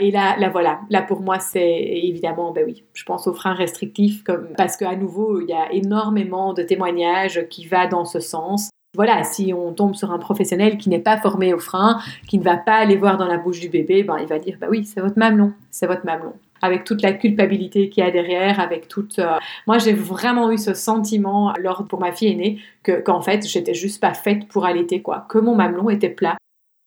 et 0.00 0.10
là, 0.10 0.36
là, 0.38 0.48
voilà, 0.48 0.80
là 0.88 1.02
pour 1.02 1.20
moi, 1.20 1.38
c'est 1.38 1.60
évidemment, 1.60 2.52
ben 2.52 2.64
oui, 2.66 2.84
je 2.94 3.04
pense 3.04 3.26
aux 3.26 3.34
freins 3.34 3.52
restrictifs, 3.52 4.24
comme, 4.24 4.48
parce 4.56 4.76
qu'à 4.78 4.96
nouveau, 4.96 5.40
il 5.40 5.48
y 5.48 5.52
a 5.52 5.70
énormément 5.72 6.54
de 6.54 6.62
témoignages 6.62 7.46
qui 7.50 7.66
vont 7.66 7.88
dans 7.90 8.04
ce 8.06 8.18
sens. 8.18 8.70
Voilà, 8.96 9.22
si 9.24 9.52
on 9.52 9.72
tombe 9.72 9.94
sur 9.94 10.10
un 10.10 10.18
professionnel 10.18 10.78
qui 10.78 10.88
n'est 10.88 11.00
pas 11.00 11.18
formé 11.18 11.52
aux 11.52 11.58
freins, 11.58 12.00
qui 12.26 12.38
ne 12.38 12.42
va 12.42 12.56
pas 12.56 12.76
aller 12.76 12.96
voir 12.96 13.18
dans 13.18 13.26
la 13.26 13.36
bouche 13.36 13.60
du 13.60 13.68
bébé, 13.68 14.02
ben, 14.02 14.16
il 14.18 14.26
va 14.26 14.38
dire, 14.38 14.56
bah 14.58 14.68
oui, 14.70 14.84
c'est 14.84 15.00
votre 15.00 15.18
mamelon, 15.18 15.52
c'est 15.70 15.86
votre 15.86 16.06
mamelon 16.06 16.32
avec 16.62 16.84
toute 16.84 17.00
la 17.00 17.14
culpabilité 17.14 17.88
qu'il 17.88 18.04
y 18.04 18.06
a 18.06 18.10
derrière, 18.10 18.60
avec 18.60 18.86
toute... 18.86 19.18
Euh, 19.18 19.38
moi, 19.66 19.78
j'ai 19.78 19.94
vraiment 19.94 20.50
eu 20.50 20.58
ce 20.58 20.74
sentiment 20.74 21.54
lors 21.58 21.86
pour 21.86 22.00
ma 22.00 22.12
fille 22.12 22.32
aînée 22.32 22.58
que 22.82 23.00
qu'en 23.00 23.22
fait, 23.22 23.46
j'étais 23.46 23.72
juste 23.72 23.98
pas 23.98 24.12
faite 24.12 24.46
pour 24.48 24.66
allaiter, 24.66 25.00
quoi. 25.00 25.24
Que 25.30 25.38
mon 25.38 25.54
mamelon 25.54 25.88
était 25.88 26.10
plat. 26.10 26.36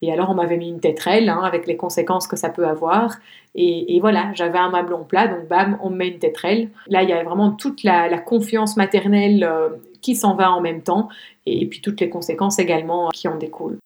Et 0.03 0.11
alors, 0.11 0.29
on 0.29 0.33
m'avait 0.33 0.57
mis 0.57 0.67
une 0.67 0.81
tétrelle, 0.81 1.29
hein, 1.29 1.39
avec 1.45 1.65
les 1.65 1.77
conséquences 1.77 2.27
que 2.27 2.35
ça 2.35 2.49
peut 2.49 2.67
avoir. 2.67 3.15
Et, 3.55 3.97
voilà, 4.01 4.31
j'avais 4.33 4.57
un 4.57 4.69
mamelon 4.69 5.05
plat, 5.05 5.29
donc 5.29 5.47
bam, 5.47 5.77
on 5.81 5.89
me 5.89 5.95
met 5.95 6.09
une 6.09 6.19
tétrelle. 6.19 6.71
Là, 6.87 7.03
il 7.03 7.09
y 7.09 7.13
a 7.13 7.23
vraiment 7.23 7.51
toute 7.51 7.83
la, 7.83 8.19
confiance 8.19 8.75
maternelle 8.75 9.45
euh, 9.45 9.69
qui 10.01 10.17
s'en 10.17 10.35
va 10.35 10.51
en 10.51 10.59
même 10.59 10.81
temps, 10.81 11.07
et 11.45 11.65
puis 11.67 11.79
toutes 11.79 12.01
les 12.01 12.09
conséquences 12.09 12.59
également 12.59 13.11
qui 13.11 13.29
en 13.29 13.37
découlent. 13.37 13.77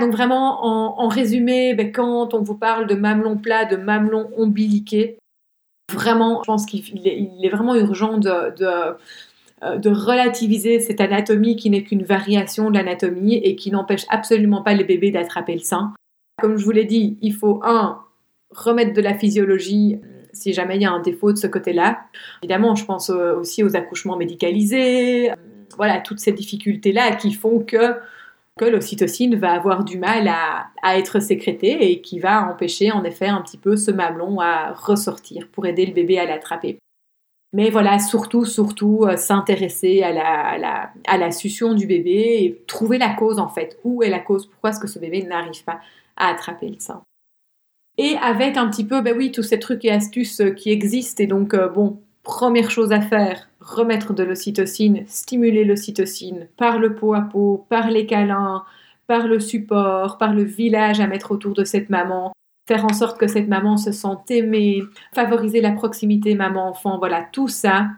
Donc 0.00 0.12
vraiment, 0.12 0.64
en, 0.98 1.08
résumé, 1.08 1.74
ben, 1.74 1.92
quand 1.92 2.32
on 2.32 2.40
vous 2.40 2.56
parle 2.56 2.86
de 2.86 2.94
mamelon 2.94 3.36
plat, 3.36 3.66
de 3.66 3.76
mamelon 3.76 4.30
ombiliqué, 4.38 5.18
vraiment, 5.92 6.40
je 6.42 6.46
pense 6.46 6.64
qu'il 6.64 7.06
est, 7.06 7.50
vraiment 7.50 7.74
urgent 7.74 8.16
de, 8.16 8.30
euh, 8.30 8.94
de, 9.62 9.90
relativiser 9.90 10.80
cette 10.80 11.00
anatomie 11.00 11.56
qui 11.56 11.70
n'est 11.70 11.82
qu'une 11.82 12.02
variation 12.02 12.70
de 12.70 12.74
l'anatomie 12.76 13.36
et 13.36 13.56
qui 13.56 13.70
n'empêche 13.70 14.06
absolument 14.08 14.62
pas 14.62 14.74
les 14.74 14.84
bébés 14.84 15.10
d'attraper 15.10 15.54
le 15.54 15.60
sein. 15.60 15.92
Comme 16.40 16.56
je 16.56 16.64
vous 16.64 16.70
l'ai 16.70 16.84
dit, 16.84 17.18
il 17.20 17.34
faut, 17.34 17.60
un, 17.62 18.00
remettre 18.50 18.92
de 18.92 19.00
la 19.00 19.14
physiologie 19.14 19.98
si 20.32 20.52
jamais 20.52 20.76
il 20.76 20.82
y 20.82 20.86
a 20.86 20.90
un 20.90 21.00
défaut 21.00 21.32
de 21.32 21.38
ce 21.38 21.46
côté-là. 21.46 22.00
Évidemment, 22.42 22.74
je 22.74 22.84
pense 22.84 23.10
euh, 23.10 23.34
aussi 23.34 23.62
aux 23.62 23.76
accouchements 23.76 24.16
médicalisés, 24.16 25.30
voilà, 25.76 26.00
toutes 26.00 26.20
ces 26.20 26.32
difficultés-là 26.32 27.16
qui 27.16 27.32
font 27.32 27.60
que 27.60 27.96
que 28.58 28.66
l'ocytocine 28.66 29.36
va 29.36 29.52
avoir 29.52 29.82
du 29.82 29.98
mal 29.98 30.28
à, 30.28 30.98
être 30.98 31.20
sécrétée 31.20 31.90
et 31.90 32.02
qui 32.02 32.18
va 32.18 32.50
empêcher 32.50 32.92
en 32.92 33.02
effet 33.02 33.28
un 33.28 33.40
petit 33.40 33.56
peu 33.56 33.76
ce 33.76 33.90
mamelon 33.90 34.40
à 34.40 34.72
ressortir 34.74 35.48
pour 35.48 35.64
aider 35.66 35.86
le 35.86 35.94
bébé 35.94 36.18
à 36.18 36.26
l'attraper. 36.26 36.78
Mais 37.54 37.68
voilà, 37.68 37.98
surtout, 37.98 38.46
surtout 38.46 39.04
euh, 39.04 39.16
s'intéresser 39.16 40.02
à 40.02 40.12
la, 40.12 40.90
à, 41.06 41.30
succion 41.30 41.74
du 41.74 41.86
bébé 41.86 42.44
et 42.44 42.64
trouver 42.66 42.96
la 42.96 43.10
cause 43.10 43.38
en 43.38 43.48
fait. 43.48 43.78
Où 43.84 44.02
est 44.02 44.08
la 44.08 44.20
cause? 44.20 44.46
Pourquoi 44.46 44.70
est-ce 44.70 44.80
que 44.80 44.88
ce 44.88 44.98
bébé 44.98 45.22
n'arrive 45.22 45.62
pas 45.64 45.80
à 46.16 46.28
attraper 46.28 46.68
le 46.68 46.78
sein? 46.78 47.02
Et 47.98 48.16
avec 48.22 48.56
un 48.56 48.70
petit 48.70 48.84
peu, 48.84 49.02
ben 49.02 49.14
oui, 49.16 49.32
tous 49.32 49.42
ces 49.42 49.58
trucs 49.58 49.84
et 49.84 49.90
astuces 49.90 50.40
euh, 50.40 50.50
qui 50.50 50.70
existent. 50.70 51.22
Et 51.22 51.26
donc, 51.26 51.52
euh, 51.52 51.68
bon, 51.68 52.00
première 52.22 52.70
chose 52.70 52.90
à 52.90 53.02
faire, 53.02 53.50
remettre 53.60 54.14
de 54.14 54.22
l'ocytocine, 54.22 55.04
stimuler 55.06 55.64
l'ocytocine 55.64 56.48
par 56.56 56.78
le 56.78 56.94
pot 56.94 57.12
à 57.12 57.20
pot, 57.20 57.66
par 57.68 57.90
les 57.90 58.06
câlins, 58.06 58.64
par 59.06 59.26
le 59.26 59.40
support, 59.40 60.16
par 60.16 60.32
le 60.32 60.42
village 60.42 61.00
à 61.00 61.06
mettre 61.06 61.32
autour 61.32 61.52
de 61.52 61.64
cette 61.64 61.90
maman, 61.90 62.32
faire 62.66 62.84
en 62.84 62.92
sorte 62.92 63.18
que 63.18 63.26
cette 63.26 63.48
maman 63.48 63.76
se 63.76 63.92
sente 63.92 64.30
aimée, 64.30 64.82
favoriser 65.14 65.60
la 65.60 65.72
proximité 65.72 66.34
maman-enfant, 66.34 66.98
voilà, 66.98 67.26
tout 67.32 67.48
ça 67.48 67.88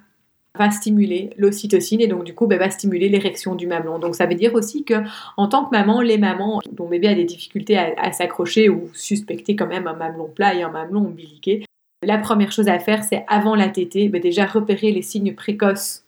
va 0.56 0.70
stimuler 0.70 1.30
l'ocytocine 1.36 2.00
et 2.00 2.06
donc 2.06 2.22
du 2.22 2.32
coup 2.32 2.46
ben, 2.46 2.58
va 2.58 2.70
stimuler 2.70 3.08
l'érection 3.08 3.56
du 3.56 3.66
mamelon. 3.66 3.98
Donc 3.98 4.14
ça 4.14 4.26
veut 4.26 4.36
dire 4.36 4.54
aussi 4.54 4.84
que 4.84 4.94
en 5.36 5.48
tant 5.48 5.64
que 5.64 5.70
maman, 5.70 6.00
les 6.00 6.16
mamans 6.16 6.60
dont 6.70 6.88
bébé 6.88 7.08
a 7.08 7.14
des 7.14 7.24
difficultés 7.24 7.76
à, 7.76 8.12
s'accrocher 8.12 8.68
ou 8.68 8.88
suspecter 8.94 9.56
quand 9.56 9.66
même 9.66 9.88
un 9.88 9.94
mamelon 9.94 10.28
plat 10.28 10.54
et 10.54 10.62
un 10.62 10.70
mamelon 10.70 11.06
ombiliqué, 11.06 11.64
la 12.04 12.18
première 12.18 12.52
chose 12.52 12.68
à 12.68 12.78
faire, 12.78 13.02
c'est 13.02 13.24
avant 13.28 13.56
la 13.56 13.68
tétée, 13.68 14.08
ben 14.08 14.20
déjà 14.20 14.46
repérer 14.46 14.92
les 14.92 15.02
signes 15.02 15.34
précoces 15.34 16.04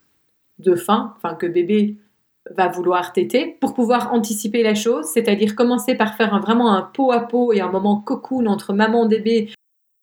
de 0.58 0.74
faim, 0.74 1.14
enfin 1.16 1.34
que 1.34 1.46
bébé 1.46 1.96
va 2.54 2.68
vouloir 2.68 3.12
téter, 3.12 3.56
pour 3.60 3.74
pouvoir 3.74 4.12
anticiper 4.12 4.62
la 4.62 4.74
chose, 4.74 5.06
c'est-à-dire 5.06 5.54
commencer 5.54 5.94
par 5.94 6.14
faire 6.16 6.38
vraiment 6.40 6.72
un 6.72 6.82
pot 6.82 7.12
à 7.12 7.20
pot 7.20 7.52
et 7.52 7.60
un 7.60 7.70
moment 7.70 8.00
cocoon 8.00 8.46
entre 8.46 8.72
maman 8.72 9.06
et 9.06 9.08
bébé 9.08 9.50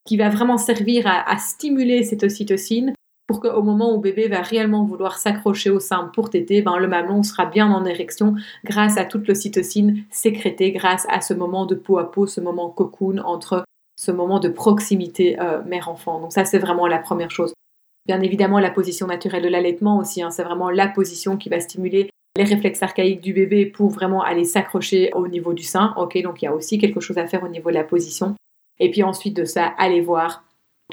qui 0.05 0.17
va 0.17 0.29
vraiment 0.29 0.57
servir 0.57 1.07
à, 1.07 1.37
stimuler 1.37 2.03
cette 2.03 2.23
ocytocine 2.23 2.93
pour 3.27 3.39
qu'au 3.39 3.63
moment 3.63 3.93
où 3.95 3.99
bébé 3.99 4.27
va 4.27 4.41
réellement 4.41 4.83
vouloir 4.83 5.17
s'accrocher 5.17 5.69
au 5.69 5.79
sein 5.79 6.11
pour 6.13 6.29
téter, 6.29 6.61
ben, 6.61 6.77
le 6.77 6.87
mamelon 6.87 7.23
sera 7.23 7.45
bien 7.45 7.71
en 7.71 7.85
érection 7.85 8.35
grâce 8.65 8.97
à 8.97 9.05
toute 9.05 9.27
l'ocytocine 9.27 10.03
sécrétée, 10.11 10.73
grâce 10.73 11.05
à 11.09 11.21
ce 11.21 11.33
moment 11.33 11.65
de 11.65 11.75
pot 11.75 11.99
à 11.99 12.11
pot, 12.11 12.27
ce 12.27 12.41
moment 12.41 12.69
cocoon 12.69 13.19
entre 13.19 13.63
ce 13.95 14.11
moment 14.11 14.39
de 14.39 14.49
proximité 14.49 15.39
euh, 15.39 15.63
mère-enfant. 15.63 16.19
Donc 16.19 16.33
ça, 16.33 16.43
c'est 16.43 16.59
vraiment 16.59 16.87
la 16.87 16.99
première 16.99 17.31
chose. 17.31 17.53
Bien 18.05 18.19
évidemment, 18.21 18.59
la 18.59 18.71
position 18.71 19.07
naturelle 19.07 19.43
de 19.43 19.47
l'allaitement 19.47 19.97
aussi, 19.97 20.21
hein, 20.21 20.29
c'est 20.29 20.43
vraiment 20.43 20.69
la 20.69 20.89
position 20.89 21.37
qui 21.37 21.47
va 21.47 21.61
stimuler 21.61 22.09
les 22.35 22.43
réflexes 22.43 22.81
archaïques 22.81 23.21
du 23.21 23.33
bébé 23.33 23.65
pour 23.65 23.89
vraiment 23.89 24.23
aller 24.23 24.43
s'accrocher 24.43 25.11
au 25.13 25.27
niveau 25.27 25.53
du 25.53 25.63
sein. 25.63 25.93
Ok, 25.97 26.19
donc 26.21 26.41
il 26.41 26.45
y 26.45 26.47
a 26.47 26.53
aussi 26.53 26.77
quelque 26.79 26.99
chose 26.99 27.17
à 27.17 27.27
faire 27.27 27.43
au 27.43 27.47
niveau 27.47 27.69
de 27.69 27.75
la 27.75 27.83
position. 27.83 28.35
Et 28.79 28.89
puis 28.89 29.03
ensuite 29.03 29.35
de 29.35 29.45
ça, 29.45 29.65
aller 29.77 30.01
voir 30.01 30.43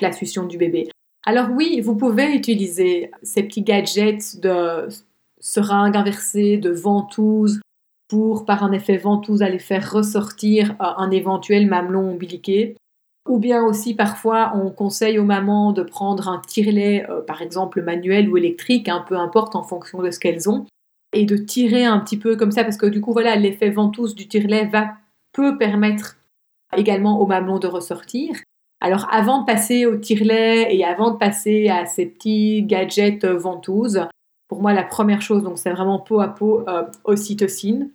la 0.00 0.12
succion 0.12 0.44
du 0.44 0.58
bébé. 0.58 0.88
Alors 1.24 1.48
oui, 1.50 1.80
vous 1.80 1.96
pouvez 1.96 2.34
utiliser 2.34 3.10
ces 3.22 3.42
petits 3.42 3.62
gadgets 3.62 4.40
de 4.40 4.88
seringue 5.38 5.96
inversée, 5.96 6.58
de 6.58 6.70
ventouse, 6.70 7.60
pour, 8.08 8.44
par 8.44 8.64
un 8.64 8.72
effet 8.72 8.96
ventouse, 8.96 9.42
aller 9.42 9.58
faire 9.58 9.92
ressortir 9.92 10.72
euh, 10.72 10.84
un 10.96 11.10
éventuel 11.10 11.66
mamelon 11.66 12.10
ombiliqué. 12.10 12.76
Ou 13.28 13.38
bien 13.38 13.64
aussi 13.64 13.94
parfois 13.94 14.52
on 14.56 14.70
conseille 14.70 15.18
aux 15.18 15.24
mamans 15.24 15.72
de 15.72 15.82
prendre 15.82 16.28
un 16.28 16.40
tirelet, 16.46 17.06
euh, 17.08 17.22
par 17.22 17.40
exemple 17.40 17.82
manuel 17.82 18.28
ou 18.28 18.36
électrique, 18.36 18.88
hein, 18.88 19.04
peu 19.08 19.16
importe 19.16 19.54
en 19.54 19.62
fonction 19.62 20.02
de 20.02 20.10
ce 20.10 20.18
qu'elles 20.18 20.48
ont, 20.50 20.66
et 21.12 21.24
de 21.24 21.36
tirer 21.36 21.84
un 21.84 21.98
petit 21.98 22.18
peu 22.18 22.36
comme 22.36 22.52
ça, 22.52 22.64
parce 22.64 22.76
que 22.76 22.86
du 22.86 23.00
coup 23.00 23.12
voilà, 23.12 23.36
l'effet 23.36 23.70
ventouse 23.70 24.14
du 24.14 24.28
tirelet 24.28 24.66
va 24.66 24.92
peut 25.32 25.58
permettre 25.58 26.16
également 26.76 27.20
au 27.20 27.26
mamelon 27.26 27.58
de 27.58 27.66
ressortir. 27.66 28.36
Alors 28.80 29.08
avant 29.12 29.40
de 29.40 29.46
passer 29.46 29.86
au 29.86 29.96
tirelet 29.96 30.74
et 30.74 30.84
avant 30.84 31.10
de 31.10 31.16
passer 31.16 31.68
à 31.68 31.86
ces 31.86 32.06
petits 32.06 32.62
gadgets 32.62 33.26
ventouses, 33.26 34.00
pour 34.48 34.62
moi 34.62 34.72
la 34.72 34.82
première 34.82 35.22
chose, 35.22 35.42
donc 35.42 35.58
c'est 35.58 35.70
vraiment 35.70 35.98
peau 35.98 36.20
à 36.20 36.28
peau 36.28 36.64
euh, 36.68 36.84
ocytocine. 37.04 37.90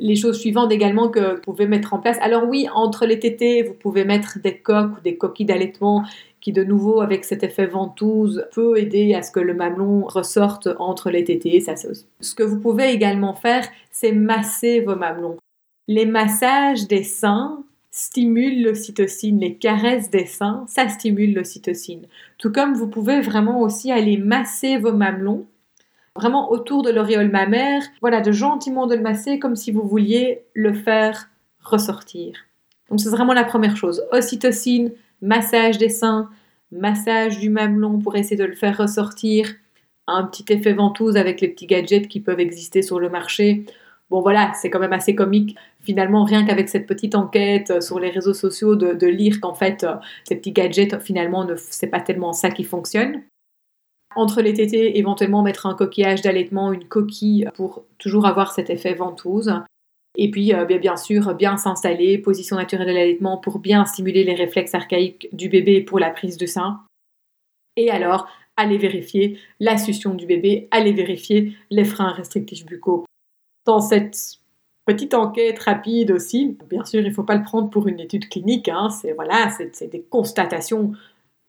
Les 0.00 0.16
choses 0.16 0.38
suivantes 0.40 0.72
également 0.72 1.08
que 1.08 1.34
vous 1.34 1.40
pouvez 1.40 1.66
mettre 1.66 1.94
en 1.94 1.98
place. 1.98 2.16
Alors 2.20 2.44
oui, 2.48 2.66
entre 2.74 3.06
les 3.06 3.18
tétés, 3.18 3.62
vous 3.62 3.74
pouvez 3.74 4.04
mettre 4.04 4.38
des 4.42 4.56
coques 4.56 4.98
ou 4.98 5.00
des 5.00 5.16
coquilles 5.16 5.46
d'allaitement 5.46 6.04
qui 6.40 6.52
de 6.52 6.62
nouveau 6.62 7.00
avec 7.00 7.24
cet 7.24 7.42
effet 7.42 7.66
ventouse 7.66 8.46
peut 8.52 8.76
aider 8.76 9.14
à 9.14 9.22
ce 9.22 9.30
que 9.30 9.40
le 9.40 9.54
mamelon 9.54 10.04
ressorte 10.04 10.68
entre 10.78 11.10
les 11.10 11.24
tétés. 11.24 11.60
Ça, 11.60 11.74
ce 11.76 12.34
que 12.34 12.42
vous 12.42 12.60
pouvez 12.60 12.90
également 12.90 13.34
faire, 13.34 13.66
c'est 13.90 14.12
masser 14.12 14.80
vos 14.80 14.96
mamelons. 14.96 15.36
Les 15.88 16.06
massages 16.06 16.86
des 16.86 17.02
seins 17.02 17.64
stimulent 17.90 18.62
l'ocytocine, 18.62 19.38
les 19.38 19.54
caresses 19.54 20.10
des 20.10 20.26
seins, 20.26 20.64
ça 20.66 20.88
stimule 20.88 21.32
l'ocytocine. 21.32 22.06
Tout 22.38 22.50
comme 22.50 22.74
vous 22.74 22.88
pouvez 22.88 23.20
vraiment 23.20 23.60
aussi 23.60 23.92
aller 23.92 24.18
masser 24.18 24.78
vos 24.78 24.92
mamelons 24.92 25.46
vraiment 26.16 26.52
autour 26.52 26.82
de 26.82 26.90
l'auréole 26.90 27.30
mammaire, 27.30 27.82
voilà, 28.00 28.20
de 28.20 28.32
gentiment 28.32 28.86
de 28.86 28.94
le 28.94 29.02
masser 29.02 29.38
comme 29.38 29.56
si 29.56 29.72
vous 29.72 29.86
vouliez 29.86 30.44
le 30.54 30.72
faire 30.72 31.28
ressortir. 31.62 32.34
Donc 32.90 33.00
c'est 33.00 33.10
vraiment 33.10 33.32
la 33.32 33.44
première 33.44 33.76
chose. 33.76 34.04
Ocytocine, 34.12 34.92
massage 35.22 35.78
des 35.78 35.88
seins, 35.88 36.30
massage 36.70 37.38
du 37.38 37.50
mamelon 37.50 37.98
pour 37.98 38.16
essayer 38.16 38.36
de 38.36 38.44
le 38.44 38.54
faire 38.54 38.76
ressortir, 38.76 39.54
un 40.06 40.24
petit 40.24 40.44
effet 40.52 40.74
ventouse 40.74 41.16
avec 41.16 41.40
les 41.40 41.48
petits 41.48 41.66
gadgets 41.66 42.08
qui 42.08 42.20
peuvent 42.20 42.40
exister 42.40 42.82
sur 42.82 43.00
le 43.00 43.08
marché. 43.08 43.64
Bon 44.10 44.20
voilà, 44.20 44.52
c'est 44.54 44.68
quand 44.68 44.80
même 44.80 44.92
assez 44.92 45.14
comique 45.14 45.56
finalement 45.80 46.24
rien 46.24 46.44
qu'avec 46.44 46.68
cette 46.68 46.86
petite 46.86 47.14
enquête 47.14 47.70
euh, 47.70 47.80
sur 47.80 48.00
les 48.00 48.10
réseaux 48.10 48.34
sociaux 48.34 48.74
de, 48.76 49.06
lire 49.06 49.40
qu'en 49.40 49.54
fait 49.54 49.84
euh, 49.84 49.94
ces 50.24 50.36
petits 50.36 50.52
gadgets 50.52 50.98
finalement 51.00 51.44
ne 51.44 51.54
c'est 51.56 51.86
pas 51.86 52.00
tellement 52.00 52.32
ça 52.32 52.50
qui 52.50 52.64
fonctionne 52.64 53.22
entre 54.16 54.42
les 54.42 54.54
tétés, 54.54 54.98
éventuellement 54.98 55.42
mettre 55.42 55.66
un 55.66 55.74
coquillage 55.74 56.22
d'allaitement, 56.22 56.72
une 56.72 56.86
coquille 56.86 57.48
pour 57.54 57.84
toujours 57.98 58.26
avoir 58.26 58.52
cet 58.52 58.70
effet 58.70 58.94
ventouse. 58.94 59.52
Et 60.16 60.30
puis, 60.30 60.54
euh, 60.54 60.64
bien, 60.64 60.96
sûr, 60.96 61.34
bien 61.34 61.56
s'installer, 61.56 62.18
position 62.18 62.56
naturelle 62.56 62.86
de 62.86 62.92
l'allaitement 62.92 63.38
pour 63.38 63.58
bien 63.58 63.84
stimuler 63.84 64.24
les 64.24 64.34
réflexes 64.34 64.74
archaïques 64.74 65.28
du 65.32 65.48
bébé 65.48 65.80
pour 65.80 65.98
la 65.98 66.10
prise 66.10 66.36
de 66.36 66.46
sein. 66.46 66.80
Et 67.76 67.90
alors, 67.90 68.28
aller 68.56 68.78
vérifier 68.78 69.38
la 69.58 69.76
succion 69.76 70.14
du 70.14 70.26
bébé, 70.26 70.68
aller 70.70 70.92
vérifier 70.92 71.56
les 71.70 71.84
freins 71.84 72.12
restrictifs 72.12 72.64
buccaux. 72.64 73.04
Dans 73.66 73.80
cette 73.80 74.38
petite 74.86 75.14
enquête 75.14 75.58
rapide 75.58 76.10
aussi, 76.10 76.56
bien 76.70 76.84
sûr, 76.84 77.00
il 77.00 77.08
ne 77.08 77.14
faut 77.14 77.24
pas 77.24 77.36
le 77.36 77.42
prendre 77.42 77.70
pour 77.70 77.88
une 77.88 78.00
étude 78.00 78.28
clinique, 78.28 78.68
hein, 78.68 78.90
c'est 78.90 79.12
voilà, 79.12 79.50
c'est 79.50 79.90
des 79.90 80.02
constatations 80.02 80.92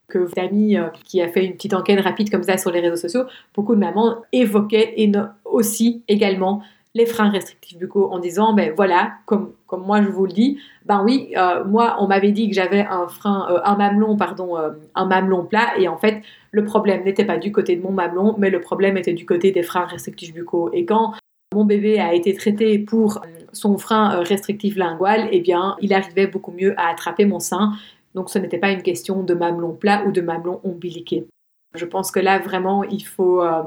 que 0.07 0.19
vous 0.19 0.33
ami 0.37 0.77
euh, 0.77 0.87
qui 1.03 1.21
a 1.21 1.27
fait 1.27 1.45
une 1.45 1.53
petite 1.53 1.73
enquête 1.73 1.99
rapide 2.01 2.29
comme 2.29 2.43
ça 2.43 2.57
sur 2.57 2.71
les 2.71 2.79
réseaux 2.79 2.95
sociaux, 2.95 3.23
beaucoup 3.53 3.75
de 3.75 3.79
mamans 3.79 4.21
évoquaient 4.31 4.93
et 4.97 5.11
aussi 5.45 6.03
également 6.07 6.61
les 6.93 7.05
freins 7.05 7.29
restrictifs 7.29 7.77
buccaux 7.77 8.09
en 8.11 8.19
disant 8.19 8.53
ben 8.53 8.71
voilà 8.73 9.13
comme 9.25 9.51
comme 9.67 9.85
moi 9.85 10.01
je 10.01 10.07
vous 10.07 10.25
le 10.25 10.31
dis 10.31 10.59
ben 10.85 11.03
oui 11.03 11.33
euh, 11.35 11.65
moi 11.65 11.97
on 11.99 12.07
m'avait 12.07 12.31
dit 12.31 12.47
que 12.47 12.55
j'avais 12.55 12.85
un 12.89 13.07
frein 13.07 13.47
euh, 13.49 13.59
un 13.65 13.75
mamelon 13.75 14.15
pardon 14.15 14.55
un 14.95 15.05
mamelon 15.05 15.43
plat 15.43 15.77
et 15.77 15.89
en 15.89 15.97
fait 15.97 16.21
le 16.51 16.63
problème 16.63 17.03
n'était 17.03 17.25
pas 17.25 17.37
du 17.37 17.51
côté 17.51 17.75
de 17.75 17.81
mon 17.81 17.91
mamelon 17.91 18.35
mais 18.37 18.49
le 18.49 18.61
problème 18.61 18.95
était 18.95 19.13
du 19.13 19.25
côté 19.25 19.51
des 19.51 19.63
freins 19.63 19.85
restrictifs 19.85 20.33
buccaux 20.33 20.69
et 20.71 20.85
quand 20.85 21.15
mon 21.53 21.65
bébé 21.65 21.99
a 21.99 22.13
été 22.13 22.33
traité 22.33 22.79
pour 22.79 23.21
son 23.53 23.77
frein 23.77 24.21
restrictif 24.23 24.75
lingual, 24.75 25.29
eh 25.31 25.39
bien, 25.39 25.77
il 25.81 25.93
arrivait 25.93 26.27
beaucoup 26.27 26.51
mieux 26.51 26.77
à 26.77 26.89
attraper 26.89 27.25
mon 27.25 27.39
sein 27.39 27.71
donc 28.15 28.29
ce 28.29 28.39
n'était 28.39 28.57
pas 28.57 28.71
une 28.71 28.81
question 28.81 29.21
de 29.21 29.33
mamelon 29.33 29.73
plat 29.73 30.03
ou 30.07 30.11
de 30.11 30.21
mamelon 30.21 30.61
ombiliqué. 30.63 31.27
Je 31.75 31.85
pense 31.85 32.09
que 32.09 32.21
là, 32.21 32.39
vraiment, 32.39 32.85
il 32.85 33.05
faut 33.05 33.43
euh, 33.43 33.61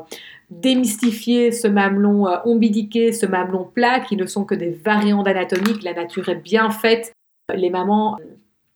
démystifier 0.48 1.52
ce 1.52 1.68
mamelon 1.68 2.26
euh, 2.26 2.38
ombiliqué, 2.46 3.12
ce 3.12 3.26
mamelon 3.26 3.64
plat, 3.64 4.00
qui 4.00 4.16
ne 4.16 4.24
sont 4.24 4.44
que 4.44 4.54
des 4.54 4.70
variantes 4.70 5.28
anatomiques. 5.28 5.82
La 5.82 5.92
nature 5.92 6.30
est 6.30 6.42
bien 6.42 6.70
faite. 6.70 7.12
Les 7.54 7.68
mamans, 7.68 8.16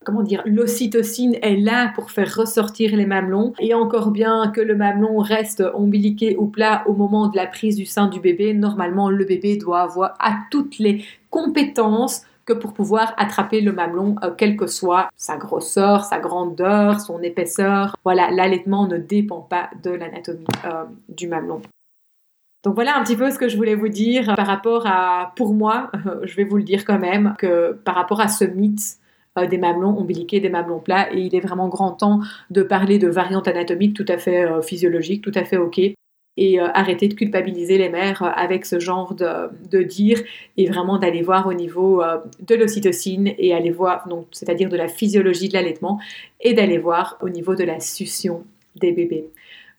comment 0.04 0.22
dire, 0.22 0.42
l'ocytocine 0.44 1.38
est 1.40 1.56
là 1.56 1.92
pour 1.94 2.10
faire 2.10 2.34
ressortir 2.34 2.94
les 2.94 3.06
mamelons. 3.06 3.54
Et 3.58 3.72
encore 3.72 4.10
bien 4.10 4.52
que 4.54 4.60
le 4.60 4.74
mamelon 4.74 5.20
reste 5.20 5.62
ombiliqué 5.74 6.36
ou 6.36 6.48
plat 6.48 6.84
au 6.86 6.92
moment 6.92 7.28
de 7.28 7.36
la 7.36 7.46
prise 7.46 7.76
du 7.76 7.86
sein 7.86 8.08
du 8.08 8.20
bébé, 8.20 8.52
normalement, 8.52 9.08
le 9.08 9.24
bébé 9.24 9.56
doit 9.56 9.80
avoir 9.80 10.14
à 10.18 10.36
toutes 10.50 10.78
les 10.78 11.06
compétences 11.30 12.26
que 12.44 12.52
pour 12.52 12.72
pouvoir 12.72 13.14
attraper 13.16 13.60
le 13.60 13.72
mamelon, 13.72 14.16
euh, 14.22 14.30
quelle 14.30 14.56
que 14.56 14.66
soit 14.66 15.08
sa 15.16 15.36
grosseur, 15.36 16.04
sa 16.04 16.18
grandeur, 16.18 17.00
son 17.00 17.22
épaisseur. 17.22 17.96
Voilà, 18.04 18.30
l'allaitement 18.30 18.86
ne 18.86 18.98
dépend 18.98 19.40
pas 19.40 19.70
de 19.82 19.90
l'anatomie 19.90 20.44
euh, 20.64 20.84
du 21.08 21.28
mamelon. 21.28 21.62
Donc 22.64 22.74
voilà 22.74 22.96
un 22.96 23.02
petit 23.02 23.16
peu 23.16 23.30
ce 23.30 23.38
que 23.38 23.48
je 23.48 23.56
voulais 23.56 23.74
vous 23.74 23.88
dire 23.88 24.34
par 24.36 24.46
rapport 24.46 24.86
à, 24.86 25.32
pour 25.36 25.52
moi, 25.52 25.90
je 26.22 26.36
vais 26.36 26.44
vous 26.44 26.56
le 26.56 26.62
dire 26.62 26.84
quand 26.84 26.98
même, 26.98 27.34
que 27.38 27.72
par 27.84 27.94
rapport 27.94 28.20
à 28.20 28.28
ce 28.28 28.44
mythe 28.44 28.98
euh, 29.38 29.46
des 29.46 29.58
mamelons 29.58 29.98
ombiliqués, 29.98 30.40
des 30.40 30.50
mamelons 30.50 30.78
plats, 30.80 31.12
et 31.12 31.20
il 31.20 31.34
est 31.34 31.40
vraiment 31.40 31.68
grand 31.68 31.92
temps 31.92 32.20
de 32.50 32.62
parler 32.62 32.98
de 32.98 33.08
variantes 33.08 33.48
anatomiques 33.48 33.94
tout 33.94 34.06
à 34.08 34.18
fait 34.18 34.46
physiologiques, 34.62 35.24
tout 35.24 35.32
à 35.34 35.44
fait 35.44 35.56
ok, 35.56 35.80
et 36.36 36.60
euh, 36.60 36.68
arrêter 36.72 37.08
de 37.08 37.14
culpabiliser 37.14 37.78
les 37.78 37.88
mères 37.88 38.22
euh, 38.22 38.30
avec 38.34 38.64
ce 38.64 38.78
genre 38.78 39.14
de, 39.14 39.50
de 39.70 39.82
dire 39.82 40.20
et 40.56 40.66
vraiment 40.66 40.98
d'aller 40.98 41.22
voir 41.22 41.46
au 41.46 41.52
niveau 41.52 42.02
euh, 42.02 42.18
de 42.40 42.54
l'ocytocine 42.54 43.32
et 43.38 43.54
aller 43.54 43.70
voir, 43.70 44.08
donc 44.08 44.26
c'est-à-dire 44.32 44.68
de 44.68 44.76
la 44.76 44.88
physiologie 44.88 45.48
de 45.48 45.54
l'allaitement 45.54 46.00
et 46.40 46.54
d'aller 46.54 46.78
voir 46.78 47.18
au 47.20 47.28
niveau 47.28 47.54
de 47.54 47.64
la 47.64 47.80
succion 47.80 48.44
des 48.76 48.92
bébés. 48.92 49.26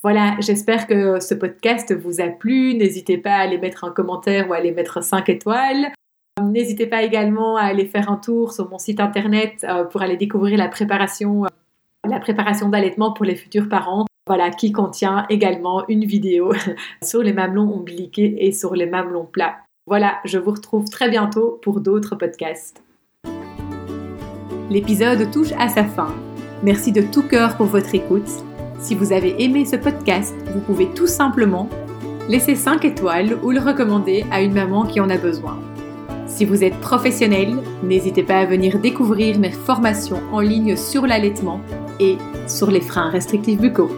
Voilà, 0.04 0.36
j'espère 0.42 0.86
que 0.86 1.20
ce 1.20 1.34
podcast 1.34 1.96
vous 1.96 2.20
a 2.20 2.28
plu. 2.28 2.76
N'hésitez 2.76 3.18
pas 3.18 3.36
à 3.36 3.40
aller 3.40 3.58
mettre 3.58 3.86
un 3.86 3.92
commentaire 3.92 4.50
ou 4.50 4.54
à 4.54 4.58
aller 4.58 4.72
mettre 4.72 5.02
5 5.02 5.30
étoiles. 5.30 5.92
N'hésitez 6.44 6.88
pas 6.88 7.04
également 7.04 7.56
à 7.56 7.64
aller 7.64 7.86
faire 7.86 8.12
un 8.12 8.18
tour 8.18 8.52
sur 8.52 8.70
mon 8.70 8.80
site 8.80 9.00
internet 9.00 9.66
pour 9.92 10.02
aller 10.02 10.18
découvrir 10.18 10.58
la 10.58 10.68
préparation, 10.68 11.44
la 12.06 12.20
préparation 12.20 12.68
d'allaitement 12.68 13.14
pour 13.14 13.24
les 13.24 13.36
futurs 13.36 13.70
parents 13.70 14.06
voilà, 14.28 14.52
qui 14.52 14.72
contient 14.72 15.26
également 15.30 15.84
une 15.90 16.06
vidéo 16.06 16.54
sur 17.04 17.22
les 17.22 17.34
mamelons 17.34 17.74
ombiliqués 17.74 18.36
et 18.40 18.52
sur 18.52 18.74
les 18.74 18.86
mamelons 18.86 19.26
plats. 19.26 19.58
Voilà, 19.86 20.20
je 20.24 20.38
vous 20.38 20.52
retrouve 20.52 20.86
très 20.86 21.10
bientôt 21.10 21.60
pour 21.62 21.82
d'autres 21.82 22.16
podcasts. 22.16 22.82
L'épisode 24.70 25.30
touche 25.30 25.52
à 25.60 25.68
sa 25.68 25.84
fin. 25.84 26.16
Merci 26.64 26.94
de 26.94 27.02
tout 27.02 27.24
cœur 27.24 27.58
pour 27.58 27.66
votre 27.66 27.94
écoute. 27.94 28.30
Si 28.80 28.96
vous 28.96 29.12
avez 29.12 29.44
aimé 29.44 29.66
ce 29.66 29.76
podcast, 29.76 30.34
vous 30.54 30.62
pouvez 30.62 30.88
tout 30.94 31.08
simplement 31.08 31.68
laisser 32.30 32.56
5 32.56 32.86
étoiles 32.86 33.38
ou 33.44 33.52
le 33.52 33.60
recommander 33.60 34.26
à 34.32 34.42
une 34.42 34.54
maman 34.54 34.86
qui 34.86 35.02
en 35.02 35.10
a 35.10 35.18
besoin. 35.18 35.60
Si 36.28 36.46
vous 36.46 36.64
êtes 36.64 36.80
professionnel, 36.80 37.58
n'hésitez 37.84 38.24
pas 38.24 38.40
à 38.40 38.46
venir 38.46 38.80
découvrir 38.80 39.38
mes 39.38 39.52
formations 39.52 40.22
en 40.32 40.40
ligne 40.40 40.78
sur 40.78 41.06
l'allaitement 41.06 41.60
et 42.00 42.18
sur 42.48 42.72
les 42.72 42.82
freins 42.82 43.10
restrictifs 43.10 43.60
buccaux. 43.60 43.92